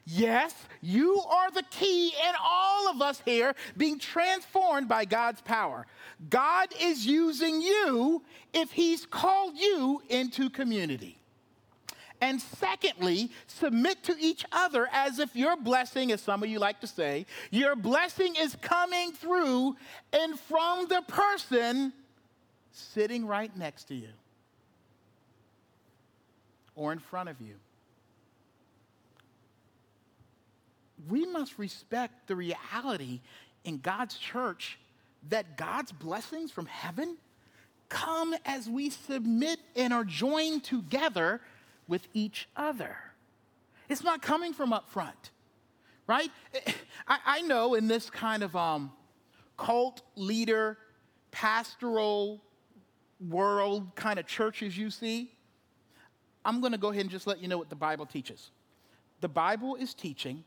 [0.06, 5.86] Yes, you are the key in all of us here being transformed by God's power.
[6.30, 8.24] God is using you
[8.54, 11.21] if He's called you into community.
[12.22, 16.80] And secondly, submit to each other as if your blessing, as some of you like
[16.82, 19.76] to say, your blessing is coming through
[20.14, 21.92] and from the person
[22.72, 24.10] sitting right next to you
[26.76, 27.56] or in front of you.
[31.10, 33.22] We must respect the reality
[33.64, 34.78] in God's church
[35.30, 37.18] that God's blessings from heaven
[37.90, 41.42] come as we submit and are joined together
[41.88, 42.96] with each other.
[43.90, 45.32] It's not coming from up front,
[46.08, 46.32] right?
[47.08, 48.92] I, I know in this kind of um,
[49.58, 50.78] cult leader,
[51.32, 52.42] pastoral
[53.30, 55.32] world kind of churches you see,
[56.44, 58.52] I'm going to go ahead and just let you know what the Bible teaches.
[59.20, 60.44] The Bible is teaching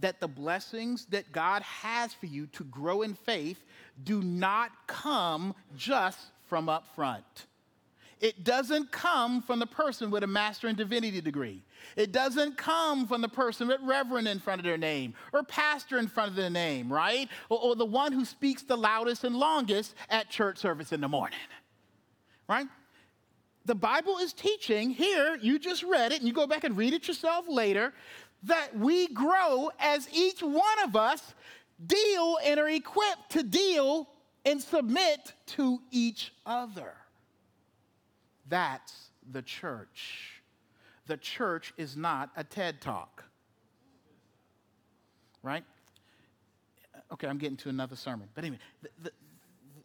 [0.00, 3.64] that the blessings that God has for you to grow in faith
[4.04, 7.46] do not come just from up front.
[8.20, 11.62] It doesn't come from the person with a master in divinity degree.
[11.96, 15.98] It doesn't come from the person with reverend in front of their name or pastor
[15.98, 17.28] in front of their name, right?
[17.48, 21.08] Or, or the one who speaks the loudest and longest at church service in the
[21.08, 21.38] morning,
[22.48, 22.66] right?
[23.66, 26.94] The Bible is teaching here, you just read it, and you go back and read
[26.94, 27.92] it yourself later,
[28.44, 31.34] that we grow as each one of us
[31.86, 34.08] deal and are equipped to deal
[34.44, 36.94] and submit to each other.
[38.48, 40.42] That's the church.
[41.06, 43.24] The church is not a TED talk.
[45.42, 45.64] Right?
[47.12, 48.28] Okay, I'm getting to another sermon.
[48.34, 49.10] But anyway, the, the,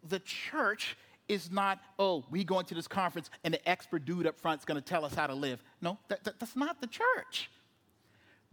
[0.10, 0.98] the church
[1.30, 4.66] is not, oh, we going to this conference and the expert dude up front is
[4.66, 5.64] going to tell us how to live.
[5.82, 7.50] No, that, that, that's not the church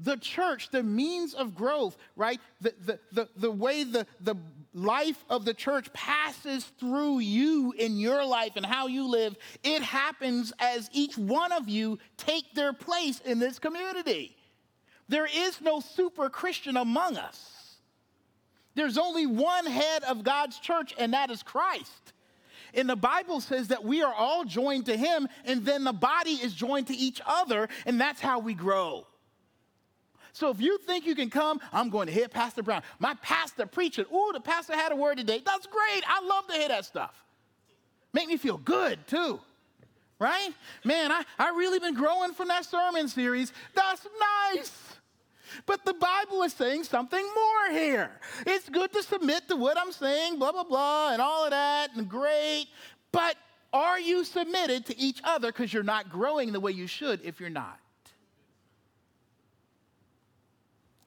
[0.02, 2.40] the church, the means of growth, right?
[2.60, 4.36] The, the, the, the way the, the
[4.72, 9.82] life of the church passes through you in your life and how you live, it
[9.82, 14.36] happens as each one of you take their place in this community.
[15.08, 17.76] There is no super Christian among us.
[18.74, 22.12] There's only one head of God's church, and that is Christ.
[22.72, 26.34] And the Bible says that we are all joined to Him, and then the body
[26.34, 29.06] is joined to each other, and that's how we grow.
[30.32, 32.82] So if you think you can come, I'm going to hear Pastor Brown.
[32.98, 34.04] My pastor preaching.
[34.12, 35.42] Ooh, the pastor had a word today.
[35.44, 36.02] That's great.
[36.06, 37.14] I love to hear that stuff.
[38.12, 39.40] Make me feel good too.
[40.18, 40.50] Right?
[40.84, 43.52] Man, I, I really been growing from that sermon series.
[43.74, 44.06] That's
[44.54, 44.72] nice.
[45.66, 48.10] But the Bible is saying something more here.
[48.46, 51.90] It's good to submit to what I'm saying, blah, blah, blah, and all of that,
[51.96, 52.66] and great.
[53.12, 53.36] But
[53.72, 57.40] are you submitted to each other because you're not growing the way you should if
[57.40, 57.78] you're not?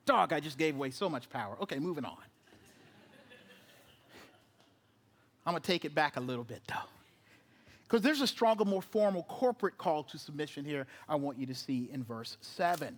[0.05, 1.57] Dog, I just gave away so much power.
[1.61, 2.17] Okay, moving on.
[5.45, 6.75] I'm going to take it back a little bit, though.
[7.83, 11.55] Because there's a stronger, more formal corporate call to submission here I want you to
[11.55, 12.97] see in verse 7.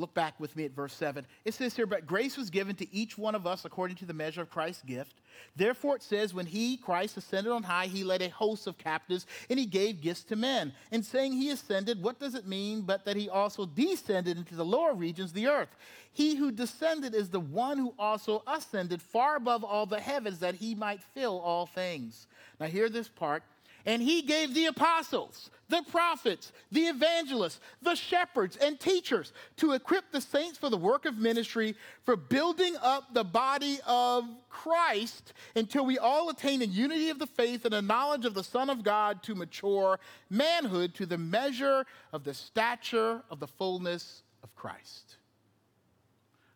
[0.00, 1.26] Look back with me at verse 7.
[1.44, 4.12] It says here, But grace was given to each one of us according to the
[4.12, 5.14] measure of Christ's gift.
[5.56, 9.26] Therefore, it says, When he, Christ, ascended on high, he led a host of captives
[9.48, 10.72] and he gave gifts to men.
[10.90, 14.64] And saying he ascended, what does it mean but that he also descended into the
[14.64, 15.74] lower regions of the earth?
[16.12, 20.56] He who descended is the one who also ascended far above all the heavens that
[20.56, 22.26] he might fill all things.
[22.58, 23.42] Now, hear this part.
[23.86, 30.10] And he gave the apostles, the prophets, the evangelists, the shepherds, and teachers to equip
[30.12, 35.86] the saints for the work of ministry, for building up the body of Christ until
[35.86, 38.82] we all attain the unity of the faith and a knowledge of the Son of
[38.82, 45.16] God to mature manhood to the measure of the stature of the fullness of Christ.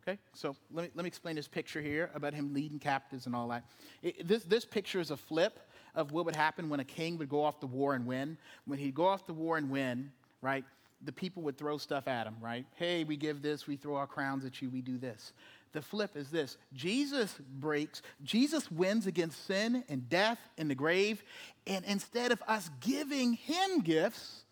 [0.06, 3.34] Okay, so let me, let me explain this picture here about him leading captives and
[3.34, 3.64] all that.
[4.02, 5.58] It, this, this picture is a flip
[5.94, 8.36] of what would happen when a king would go off to war and win.
[8.64, 10.64] When he'd go off to war and win, right,
[11.04, 12.66] the people would throw stuff at him, right?
[12.76, 15.32] Hey, we give this, we throw our crowns at you, we do this.
[15.72, 21.22] The flip is this Jesus breaks, Jesus wins against sin and death and the grave.
[21.66, 24.44] And instead of us giving him gifts,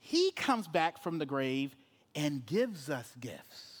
[0.00, 1.76] he comes back from the grave
[2.14, 3.75] and gives us gifts.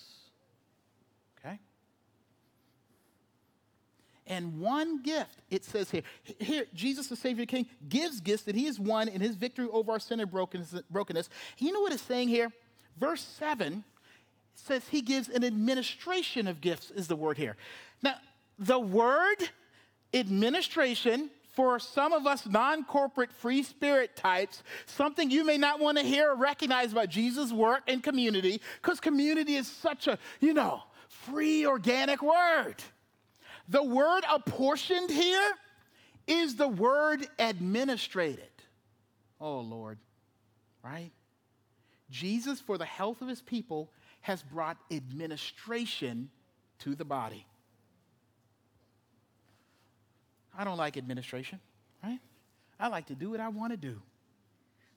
[4.26, 6.02] And one gift, it says here,
[6.40, 9.92] here, Jesus, the Savior King, gives gifts that he has won in his victory over
[9.92, 11.28] our sin and brokenness.
[11.58, 12.50] You know what it's saying here?
[12.98, 13.84] Verse 7
[14.54, 17.56] says he gives an administration of gifts, is the word here.
[18.02, 18.14] Now,
[18.58, 19.36] the word
[20.12, 25.98] administration for some of us non corporate free spirit types, something you may not want
[25.98, 30.52] to hear or recognize about Jesus' work and community, because community is such a, you
[30.52, 32.76] know, free organic word.
[33.68, 35.52] The word apportioned here
[36.26, 38.50] is the word administrated.
[39.40, 39.98] Oh, Lord,
[40.82, 41.10] right?
[42.10, 43.90] Jesus, for the health of his people,
[44.22, 46.30] has brought administration
[46.80, 47.46] to the body.
[50.56, 51.60] I don't like administration,
[52.02, 52.18] right?
[52.80, 54.00] I like to do what I want to do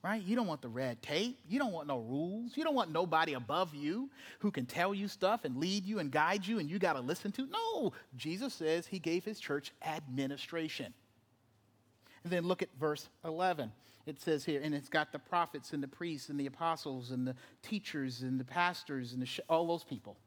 [0.03, 0.21] right?
[0.21, 1.39] You don't want the red tape.
[1.47, 2.55] You don't want no rules.
[2.55, 6.09] You don't want nobody above you who can tell you stuff and lead you and
[6.09, 7.47] guide you and you got to listen to.
[7.47, 10.93] No, Jesus says he gave his church administration.
[12.23, 13.71] And then look at verse 11.
[14.05, 17.27] It says here, and it's got the prophets and the priests and the apostles and
[17.27, 20.17] the teachers and the pastors and the sh- all those people.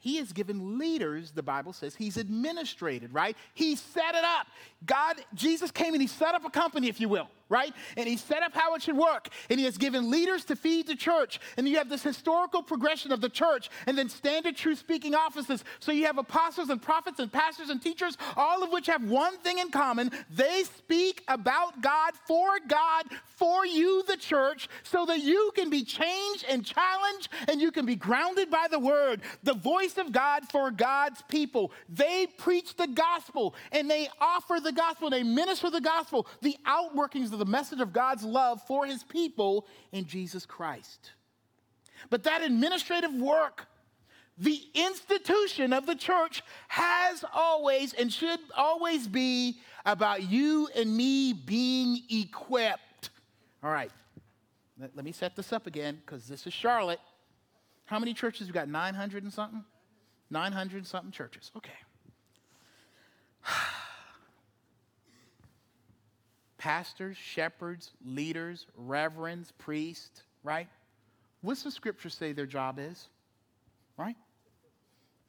[0.00, 3.36] He has given leaders, the Bible says, he's administrated, right?
[3.54, 4.46] He set it up.
[4.86, 7.72] God, Jesus came and he set up a company, if you will right?
[7.96, 9.28] And he set up how it should work.
[9.50, 11.40] And he has given leaders to feed the church.
[11.56, 15.64] And you have this historical progression of the church and then standard truth speaking offices.
[15.80, 19.38] So you have apostles and prophets and pastors and teachers, all of which have one
[19.38, 20.10] thing in common.
[20.30, 25.84] They speak about God for God, for you, the church, so that you can be
[25.84, 30.44] changed and challenged and you can be grounded by the word, the voice of God
[30.50, 31.72] for God's people.
[31.88, 37.32] They preach the gospel and they offer the gospel, they minister the gospel, the outworkings
[37.32, 41.12] of the message of God's love for his people in Jesus Christ.
[42.10, 43.66] But that administrative work,
[44.36, 51.32] the institution of the church, has always and should always be about you and me
[51.32, 53.10] being equipped.
[53.62, 53.90] All right,
[54.80, 57.00] let, let me set this up again because this is Charlotte.
[57.86, 58.46] How many churches?
[58.46, 59.64] We got 900 and something?
[60.30, 61.50] 900 and something churches.
[61.56, 61.70] Okay.
[66.58, 70.68] pastors, shepherds, leaders, reverends, priests, right?
[71.40, 73.08] What's the scripture say their job is?
[73.96, 74.16] Right?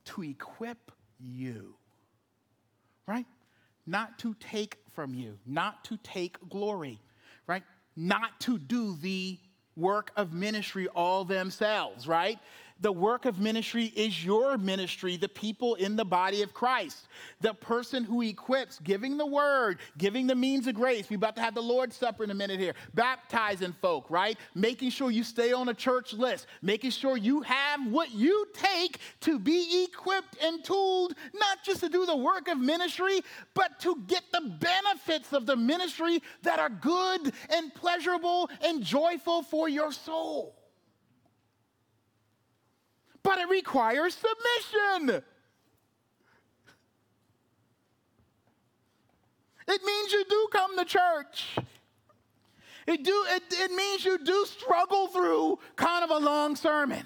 [0.05, 1.75] To equip you.
[3.07, 3.25] Right?
[3.85, 6.99] Not to take from you, not to take glory,
[7.47, 7.63] right?
[7.95, 9.39] Not to do the
[9.75, 12.37] work of ministry all themselves, right?
[12.81, 17.07] The work of ministry is your ministry, the people in the body of Christ.
[17.41, 21.09] The person who equips, giving the word, giving the means of grace.
[21.09, 22.73] We're about to have the Lord's Supper in a minute here.
[22.93, 24.37] Baptizing folk, right?
[24.55, 28.99] Making sure you stay on a church list, making sure you have what you take
[29.21, 33.21] to be equipped and tooled, not just to do the work of ministry,
[33.53, 39.41] but to get the benefits of the ministry that are good and pleasurable and joyful
[39.43, 40.58] for your soul
[43.23, 45.23] but it requires submission.
[49.67, 51.55] It means you do come to church.
[52.87, 57.03] It, do, it, it means you do struggle through kind of a long sermon,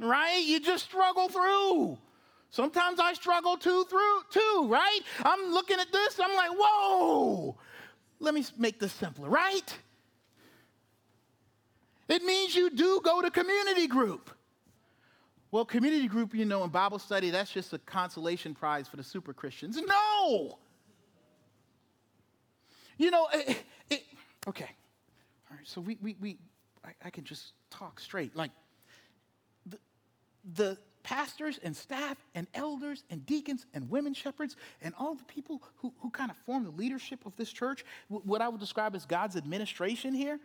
[0.00, 0.42] right?
[0.44, 1.98] You just struggle through.
[2.50, 5.00] Sometimes I struggle too, through too, right?
[5.24, 7.56] I'm looking at this, I'm like, whoa.
[8.18, 9.78] Let me make this simpler, right?
[12.08, 14.30] It means you do go to community group.
[15.52, 19.02] Well, community group, you know, in Bible study, that's just a consolation prize for the
[19.02, 19.80] super Christians.
[19.84, 20.58] No!
[22.98, 24.02] You know, it, it,
[24.46, 24.70] okay.
[25.50, 26.38] All right, so we, we, we
[26.84, 28.36] I, I can just talk straight.
[28.36, 28.52] Like,
[29.66, 29.78] the,
[30.54, 35.62] the pastors and staff and elders and deacons and women shepherds and all the people
[35.76, 39.06] who, who kind of form the leadership of this church, what I would describe as
[39.06, 40.38] God's administration here,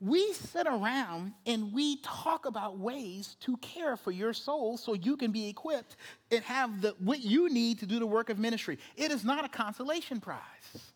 [0.00, 5.16] we sit around and we talk about ways to care for your soul so you
[5.16, 5.96] can be equipped
[6.30, 8.78] and have the, what you need to do the work of ministry.
[8.96, 10.92] It is not a consolation prize.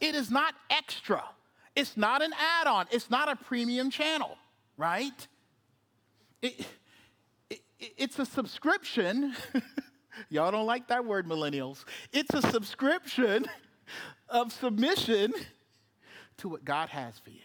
[0.00, 1.22] It is not extra.
[1.74, 2.86] It's not an add on.
[2.90, 4.38] It's not a premium channel,
[4.78, 5.26] right?
[6.40, 6.66] It,
[7.50, 9.34] it, it's a subscription.
[10.30, 11.84] Y'all don't like that word, millennials.
[12.10, 13.44] It's a subscription
[14.30, 15.34] of submission
[16.38, 17.40] to what God has for you.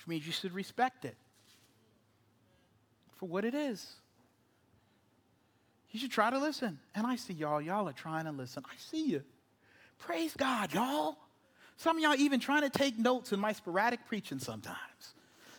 [0.00, 1.14] Which means you should respect it
[3.16, 3.86] for what it is.
[5.90, 6.78] You should try to listen.
[6.94, 8.62] And I see y'all, y'all are trying to listen.
[8.66, 9.22] I see you.
[9.98, 11.18] Praise God, y'all.
[11.76, 14.78] Some of y'all even trying to take notes in my sporadic preaching sometimes.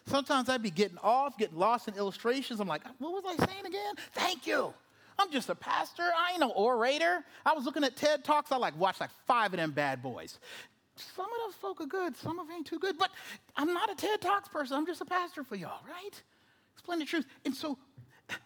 [0.08, 2.60] Sometimes I'd be getting off, getting lost in illustrations.
[2.60, 3.94] I'm like, what was I saying again?
[4.14, 4.74] Thank you.
[5.20, 6.02] I'm just a pastor.
[6.04, 7.24] I ain't no orator.
[7.46, 8.52] I was looking at TED Talks.
[8.52, 10.40] I like watched like five of them bad boys.
[11.16, 12.98] Some of those folk are good, some of them ain't too good.
[12.98, 13.12] But
[13.56, 14.78] I'm not a TED Talks person.
[14.78, 16.22] I'm just a pastor for y'all, right?
[16.74, 17.26] Explain the truth.
[17.46, 17.78] And so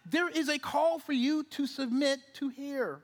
[0.06, 3.02] there is a call for you to submit to hear.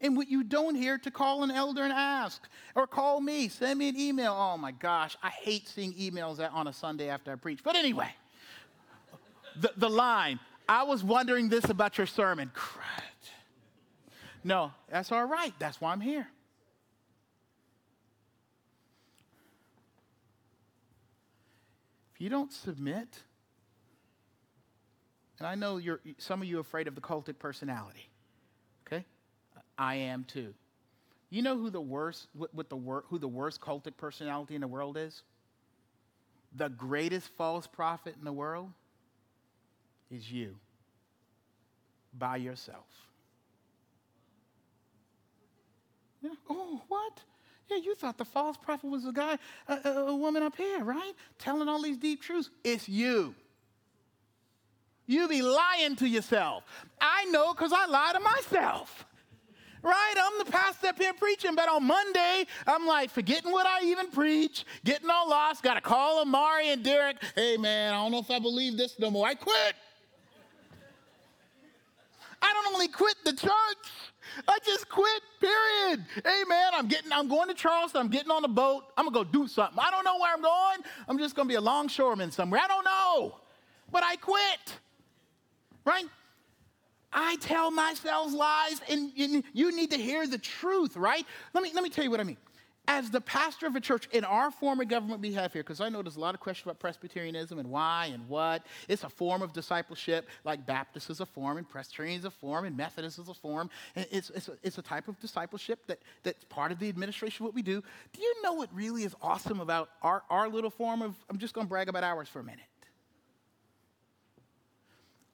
[0.00, 3.78] And what you don't hear, to call an elder and ask, or call me, send
[3.78, 4.34] me an email.
[4.36, 7.60] Oh my gosh, I hate seeing emails on a Sunday after I preach.
[7.62, 8.10] But anyway,
[9.58, 12.50] the, the line, I was wondering this about your sermon.
[12.54, 13.02] Crud.
[14.42, 15.54] No, that's all right.
[15.58, 16.28] That's why I'm here.
[22.14, 23.18] If you don't submit,
[25.38, 28.08] and I know you're, some of you are afraid of the cultic personality.
[28.86, 29.04] Okay?
[29.76, 30.54] I am too.
[31.30, 34.68] You know who the worst, what, the wor- who the worst cultic personality in the
[34.68, 35.22] world is?
[36.54, 38.70] The greatest false prophet in the world
[40.08, 40.54] is you
[42.16, 42.86] by yourself.
[46.22, 46.30] Yeah.
[46.48, 47.20] Oh, what?
[47.70, 49.38] Yeah, you thought the false prophet was a guy,
[49.68, 51.12] a, a woman up here, right?
[51.38, 52.50] Telling all these deep truths.
[52.62, 53.34] It's you.
[55.06, 56.64] You be lying to yourself.
[57.00, 59.06] I know because I lie to myself.
[59.82, 60.14] Right?
[60.18, 64.10] I'm the pastor up here preaching, but on Monday, I'm like forgetting what I even
[64.10, 67.18] preach, getting all lost, got to call Amari and Derek.
[67.34, 69.26] Hey, man, I don't know if I believe this no more.
[69.26, 69.74] I quit.
[72.40, 73.52] I don't only quit the church.
[74.48, 76.04] I just quit, period.
[76.24, 79.14] Hey man, I'm getting, I'm going to Charleston, I'm getting on the boat, I'm gonna
[79.14, 79.78] go do something.
[79.78, 80.78] I don't know where I'm going.
[81.08, 82.60] I'm just gonna be a longshoreman somewhere.
[82.62, 83.36] I don't know.
[83.90, 84.78] But I quit
[85.84, 86.06] right?
[87.12, 91.24] I tell myself lies, and, you need to hear the truth, right?
[91.52, 92.38] Let me, let me tell you what I mean.
[92.86, 95.80] As the pastor of a church in our form of government we have here, because
[95.80, 98.66] I know there's a lot of questions about Presbyterianism and why and what.
[98.88, 102.66] It's a form of discipleship, like Baptist is a form, and Presbyterian is a form,
[102.66, 103.70] and Methodist is a form.
[103.96, 107.46] And it's, it's, a, it's a type of discipleship that, that's part of the administration
[107.46, 107.82] what we do.
[108.12, 111.54] Do you know what really is awesome about our, our little form of, I'm just
[111.54, 112.60] going to brag about ours for a minute.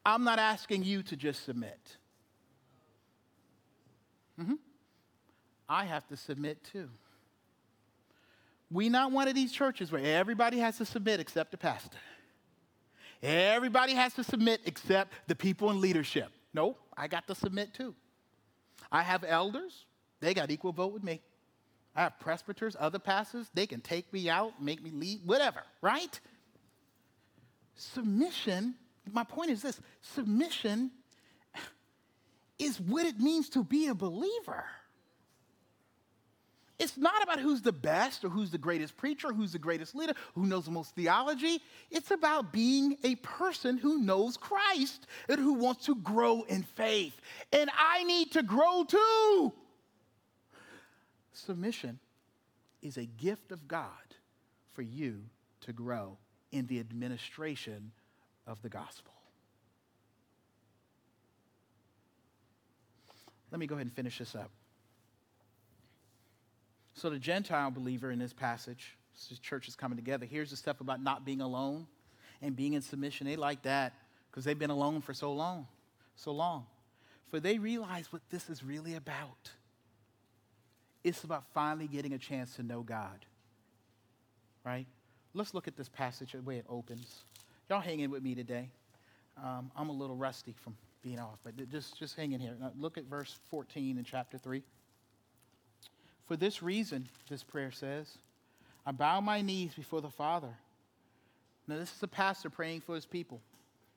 [0.07, 1.97] I'm not asking you to just submit.
[4.41, 4.55] Mm-hmm.
[5.69, 6.89] I have to submit too.
[8.71, 11.99] We not one of these churches where everybody has to submit except the pastor.
[13.23, 16.31] Everybody has to submit except the people in leadership.
[16.55, 17.95] No, I got to submit too.
[18.91, 19.85] I have elders,
[20.21, 21.21] they got equal vote with me.
[21.95, 26.19] I have presbyters, other pastors, they can take me out, make me leave, whatever, right?
[27.75, 28.75] Submission
[29.13, 30.91] my point is this submission
[32.59, 34.65] is what it means to be a believer.
[36.81, 40.15] It's not about who's the best or who's the greatest preacher, who's the greatest leader,
[40.35, 41.61] who knows the most theology.
[41.91, 47.13] It's about being a person who knows Christ and who wants to grow in faith.
[47.53, 49.53] And I need to grow too.
[51.35, 51.99] Submission
[52.81, 53.91] is a gift of God
[54.73, 55.21] for you
[55.61, 56.17] to grow
[56.51, 57.93] in the administration
[58.47, 59.13] of the gospel.
[63.53, 64.51] Let me go ahead and finish this up.
[67.01, 68.95] So, the Gentile believer in this passage,
[69.31, 70.27] this church is coming together.
[70.27, 71.87] Here's the stuff about not being alone
[72.43, 73.27] and being in submission.
[73.27, 73.95] They like that
[74.31, 75.67] because they've been alone for so long,
[76.15, 76.67] so long.
[77.31, 79.51] For they realize what this is really about.
[81.03, 83.25] It's about finally getting a chance to know God.
[84.63, 84.87] Right?
[85.33, 87.25] Let's look at this passage, the way it opens.
[87.71, 88.69] Y'all hanging with me today.
[89.43, 92.57] Um, I'm a little rusty from being off, but just, just hang in here.
[92.61, 94.63] Now look at verse 14 in chapter 3.
[96.31, 98.07] For this reason, this prayer says,
[98.87, 100.55] I bow my knees before the Father.
[101.67, 103.41] Now, this is a pastor praying for his people.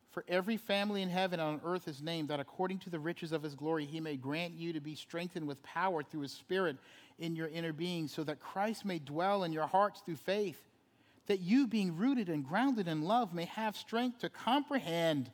[0.10, 3.34] For every family in heaven and on earth is named, that according to the riches
[3.34, 6.78] of his glory, he may grant you to be strengthened with power through his Spirit
[7.20, 10.60] in your inner being, so that Christ may dwell in your hearts through faith,
[11.28, 15.30] that you, being rooted and grounded in love, may have strength to comprehend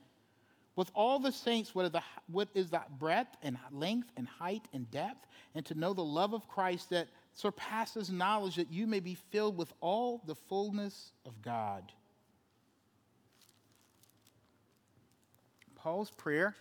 [0.79, 2.01] with all the saints what is the,
[2.31, 6.33] what is the breadth and length and height and depth, and to know the love
[6.33, 11.41] of Christ that surpasses knowledge, that you may be filled with all the fullness of
[11.41, 11.91] God.
[15.75, 16.55] Paul's prayer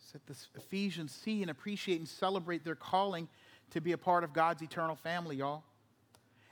[0.00, 3.26] is that the Ephesians see and appreciate and celebrate their calling
[3.72, 5.64] to be a part of God's eternal family, y'all.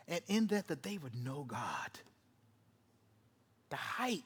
[0.09, 1.91] And in that, that they would know God.
[3.71, 4.25] The height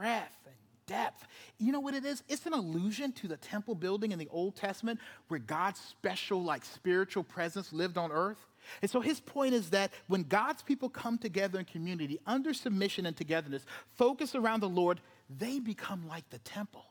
[0.00, 0.54] breadth and
[0.86, 1.26] depth.
[1.58, 2.22] You know what it is?
[2.26, 4.98] It's an allusion to the temple building in the Old Testament
[5.28, 8.38] where God's special, like spiritual presence lived on earth.
[8.80, 13.04] And so his point is that when God's people come together in community under submission
[13.04, 15.00] and togetherness, focus around the Lord,
[15.38, 16.86] they become like the temple,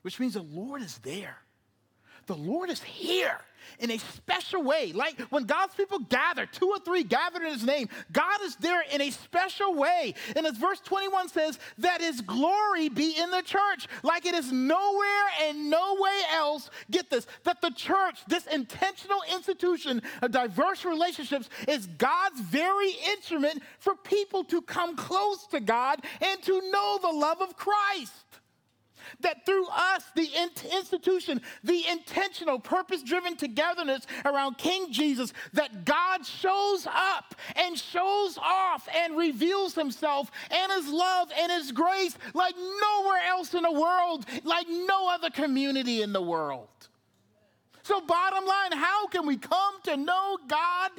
[0.00, 1.36] which means the Lord is there.
[2.26, 3.38] The Lord is here
[3.78, 4.92] in a special way.
[4.92, 8.82] Like when God's people gather, two or three gathered in his name, God is there
[8.92, 10.14] in a special way.
[10.36, 14.52] And as verse 21 says, that his glory be in the church, like it is
[14.52, 16.70] nowhere and no way else.
[16.90, 23.62] Get this, that the church, this intentional institution of diverse relationships, is God's very instrument
[23.78, 28.12] for people to come close to God and to know the love of Christ
[29.20, 30.28] that through us, the
[30.76, 38.38] institution, the intentional, purpose driven togetherness around King Jesus, that God shows up and shows
[38.38, 43.72] off and reveals himself and his love and his grace like nowhere else in the
[43.72, 46.68] world, like no other community in the world.
[47.82, 50.90] So, bottom line, how can we come to know God?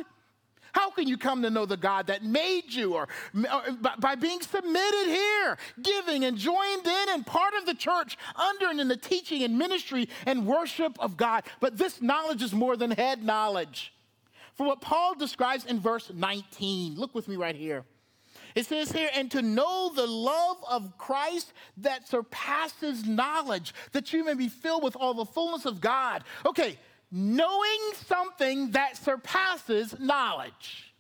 [0.74, 3.08] How can you come to know the God that made you or,
[3.48, 8.18] uh, or by being submitted here, giving and joined in and part of the church
[8.36, 11.44] under and in the teaching and ministry and worship of God?
[11.60, 13.94] But this knowledge is more than head knowledge.
[14.56, 17.86] For what Paul describes in verse 19, look with me right here.
[18.56, 24.24] It says here, and to know the love of Christ that surpasses knowledge, that you
[24.24, 26.24] may be filled with all the fullness of God.
[26.46, 26.78] Okay,
[27.16, 30.92] knowing something that surpasses knowledge.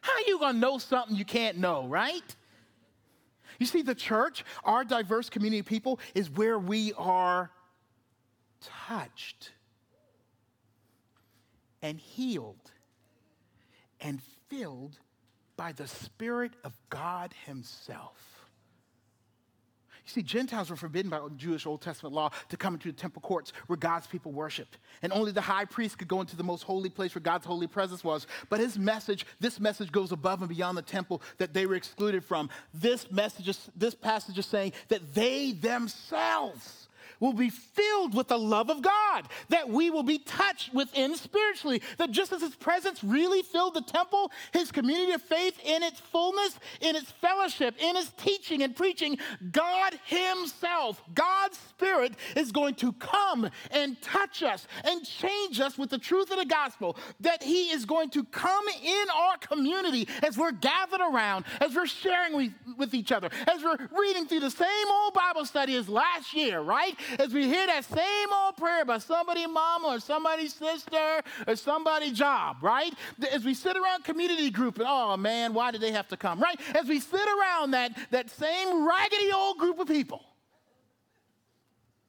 [0.00, 2.36] How are you going to know something you can't know, right?
[3.60, 7.52] You see, the church, our diverse community of people, is where we are
[8.88, 9.52] touched
[11.82, 12.72] and healed
[14.00, 14.98] and filled
[15.56, 18.39] by the Spirit of God Himself.
[20.10, 23.52] See, Gentiles were forbidden by Jewish Old Testament law to come into the temple courts
[23.68, 24.78] where God's people worshiped.
[25.02, 27.68] And only the high priest could go into the most holy place where God's holy
[27.68, 28.26] presence was.
[28.48, 32.24] But his message, this message goes above and beyond the temple that they were excluded
[32.24, 32.50] from.
[32.74, 36.88] This message, is, this passage is saying that they themselves
[37.20, 41.82] will be filled with the love of God, that we will be touched within spiritually.
[41.98, 46.00] That just as His presence really filled the temple, His community of faith in its
[46.00, 49.18] fullness, in its fellowship, in His teaching and preaching,
[49.52, 55.90] God Himself, God's Spirit, is going to come and touch us and change us with
[55.90, 56.96] the truth of the gospel.
[57.20, 61.86] That He is going to come in our community as we're gathered around, as we're
[61.86, 65.88] sharing with, with each other, as we're reading through the same old Bible study as
[65.88, 66.96] last year, right?
[67.18, 72.12] As we hear that same old prayer by somebody's mama or somebody's sister or somebody's
[72.12, 72.92] job, right?
[73.32, 76.40] As we sit around community group and, oh man, why did they have to come,
[76.40, 76.60] right?
[76.74, 80.22] As we sit around that, that same raggedy old group of people,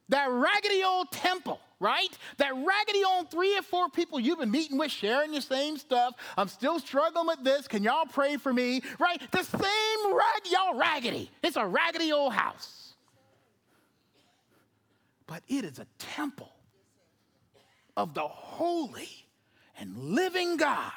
[0.08, 2.16] that raggedy old temple, right?
[2.36, 6.14] That raggedy old three or four people you've been meeting with, sharing the same stuff.
[6.36, 7.66] I'm still struggling with this.
[7.66, 8.82] Can y'all pray for me?
[8.98, 9.20] Right?
[9.32, 11.30] The same rag, y'all raggedy.
[11.42, 12.81] It's a raggedy old house
[15.32, 16.52] but it is a temple
[17.96, 19.08] of the holy
[19.78, 20.92] and living God.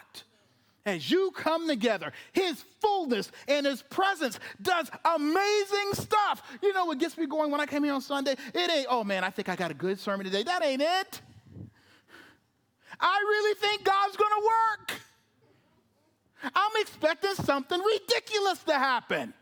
[0.86, 6.44] As you come together, His fullness and His presence does amazing stuff.
[6.62, 8.36] You know what gets me going when I came here on Sunday?
[8.54, 10.44] It ain't, oh man, I think I got a good sermon today.
[10.44, 11.22] That ain't it.
[13.00, 15.00] I really think God's gonna work.
[16.54, 19.34] I'm expecting something ridiculous to happen.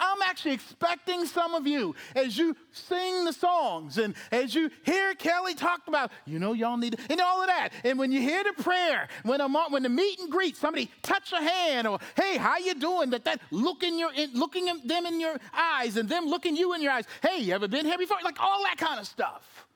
[0.00, 5.14] I'm actually expecting some of you as you sing the songs and as you hear
[5.14, 7.70] Kelly talk about, you know, y'all need, and all of that.
[7.84, 11.32] And when you hear the prayer, when, a, when the meet and greet, somebody touch
[11.32, 13.10] a hand or, hey, how you doing?
[13.10, 16.74] That that look in your, in, looking them in your eyes and them looking you
[16.74, 17.04] in your eyes.
[17.22, 18.18] Hey, you ever been here before?
[18.24, 19.66] Like all that kind of stuff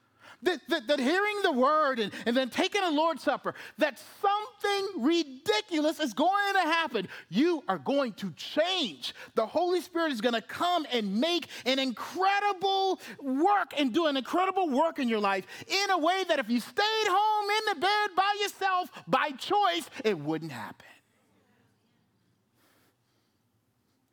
[0.45, 5.03] that, that, that hearing the word and, and then taking a Lord's Supper, that something
[5.03, 7.09] ridiculous is going to happen.
[7.28, 9.14] You are going to change.
[9.34, 14.16] The Holy Spirit is going to come and make an incredible work and do an
[14.16, 17.80] incredible work in your life in a way that if you stayed home in the
[17.80, 20.86] bed by yourself by choice, it wouldn't happen.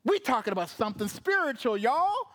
[0.04, 2.28] We're talking about something spiritual, y'all.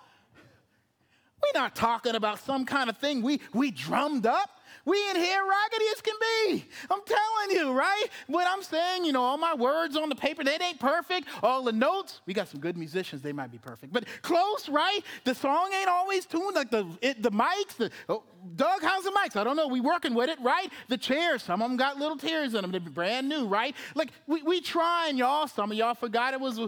[1.55, 4.51] We're not talking about some kind of thing we, we drummed up.
[4.87, 6.65] We in here raggedy as can be.
[6.91, 8.07] I'm telling you, right?
[8.29, 11.29] What I'm saying, you know, all my words on the paper, they ain't perfect.
[11.43, 13.93] All the notes, we got some good musicians, they might be perfect.
[13.93, 15.01] But close, right?
[15.25, 18.23] The song ain't always tuned, like the, it, the mics, the, oh,
[18.55, 19.35] Doug, how's the mics?
[19.35, 19.67] I don't know.
[19.67, 20.71] We working with it, right?
[20.87, 22.71] The chairs, some of them got little tears in them.
[22.71, 23.75] They're brand new, right?
[23.97, 25.49] Like, we, we trying, y'all.
[25.49, 26.59] Some of y'all forgot it was,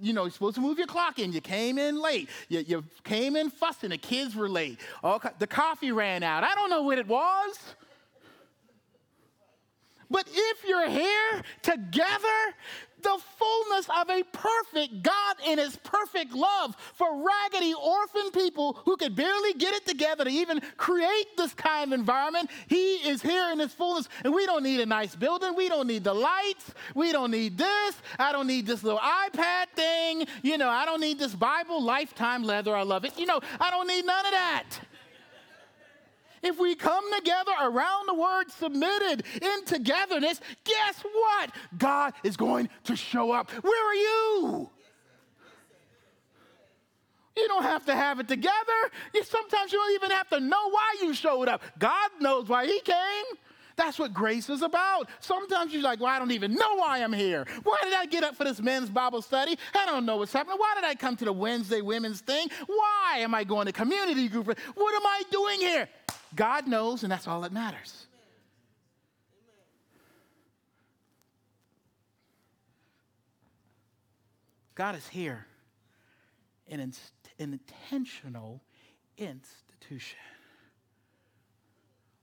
[0.00, 1.32] you know, you're supposed to move your clock in.
[1.32, 2.30] You came in late.
[2.48, 3.90] You, you came in fussing.
[3.90, 4.80] The kids were late.
[5.04, 6.44] All, the coffee ran out.
[6.44, 7.41] I don't know what it was.
[10.12, 12.54] But if you're here together,
[13.02, 18.96] the fullness of a perfect God in his perfect love for raggedy orphan people who
[18.96, 22.50] could barely get it together to even create this kind of environment.
[22.68, 25.54] He is here in his fullness, and we don't need a nice building.
[25.56, 26.72] We don't need the lights.
[26.94, 27.96] We don't need this.
[28.18, 30.26] I don't need this little iPad thing.
[30.42, 32.76] You know, I don't need this Bible, lifetime leather.
[32.76, 33.18] I love it.
[33.18, 34.64] You know, I don't need none of that.
[36.42, 41.50] If we come together around the word submitted in togetherness, guess what?
[41.78, 43.50] God is going to show up.
[43.50, 44.70] Where are you?
[47.36, 48.52] You don't have to have it together.
[49.14, 51.62] You, sometimes you don't even have to know why you showed up.
[51.78, 53.24] God knows why He came.
[53.76, 55.08] That's what grace is about.
[55.20, 57.46] Sometimes you're like, well, I don't even know why I'm here.
[57.62, 59.58] Why did I get up for this men's Bible study?
[59.74, 60.58] I don't know what's happening.
[60.58, 62.48] Why did I come to the Wednesday women's thing?
[62.66, 64.46] Why am I going to community group?
[64.46, 65.88] What am I doing here?
[66.34, 68.06] God knows, and that's all that matters.
[74.74, 75.46] God is here
[76.66, 76.92] in an
[77.38, 78.62] intentional
[79.18, 80.18] institution.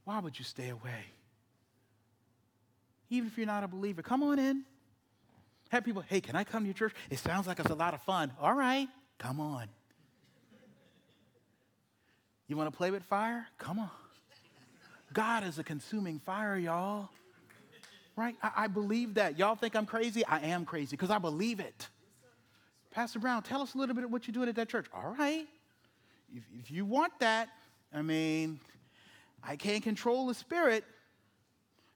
[0.04, 1.06] Why would you stay away?
[3.12, 4.64] Even if you're not a believer, come on in.
[5.70, 6.94] Have people, hey, can I come to your church?
[7.12, 8.32] It sounds like it's a lot of fun.
[8.42, 8.88] All right,
[9.20, 9.68] come on.
[12.50, 13.48] You want to play with fire?
[13.60, 13.92] Come on.
[15.14, 17.10] God is a consuming fire, y'all.
[18.16, 18.36] Right?
[18.42, 19.38] I, I believe that.
[19.38, 20.26] Y'all think I'm crazy?
[20.26, 21.88] I am crazy because I believe it.
[22.92, 24.88] Pastor Brown, tell us a little bit of what you're doing at that church.
[24.92, 25.48] All right.
[26.36, 27.50] If, if you want that,
[27.94, 28.60] I mean,
[29.44, 30.84] I can't control the spirit.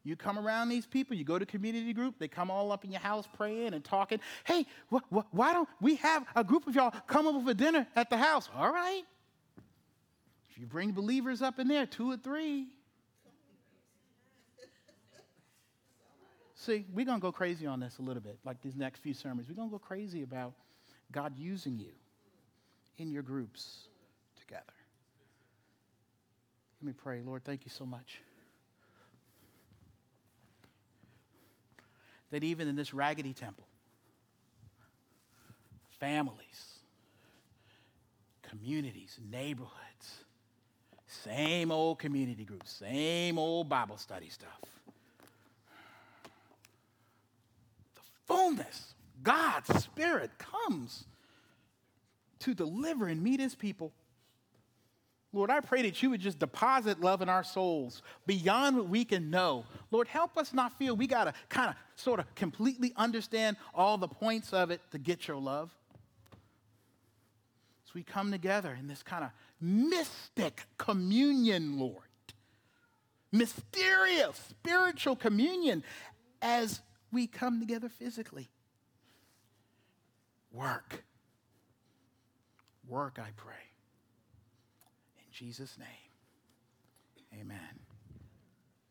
[0.04, 2.92] You come around these people, you go to community group, they come all up in
[2.92, 4.20] your house praying and talking.
[4.44, 7.88] Hey, wh- wh- why don't we have a group of y'all come over for dinner
[7.96, 8.50] at the house?
[8.56, 9.04] All right.
[10.54, 12.68] If you bring believers up in there, two or three.
[16.54, 19.16] See, we're going to go crazy on this a little bit, like these next few
[19.16, 19.50] sermons.
[19.50, 20.54] We're going to go crazy about
[21.12, 21.92] God using you
[23.00, 23.88] in your groups
[24.40, 24.62] together.
[26.82, 27.22] Let me pray.
[27.26, 28.22] Lord, thank you so much.
[32.30, 33.66] That even in this raggedy temple,
[36.00, 36.78] families,
[38.44, 39.93] communities, neighborhoods,
[41.24, 44.60] same old community groups, same old Bible study stuff.
[47.96, 51.06] The fullness, God's Spirit comes
[52.40, 53.92] to deliver and meet his people.
[55.36, 59.04] Lord, I pray that you would just deposit love in our souls beyond what we
[59.04, 59.66] can know.
[59.90, 63.98] Lord, help us not feel we got to kind of sort of completely understand all
[63.98, 65.72] the points of it to get your love.
[67.86, 69.32] So we come together in this kind of
[69.64, 71.98] mystic communion, Lord.
[73.32, 75.84] Mysterious spiritual communion
[76.42, 78.50] as we come together physically.
[80.52, 81.04] Work.
[82.88, 83.56] Work, I pray.
[85.18, 85.88] In Jesus' name.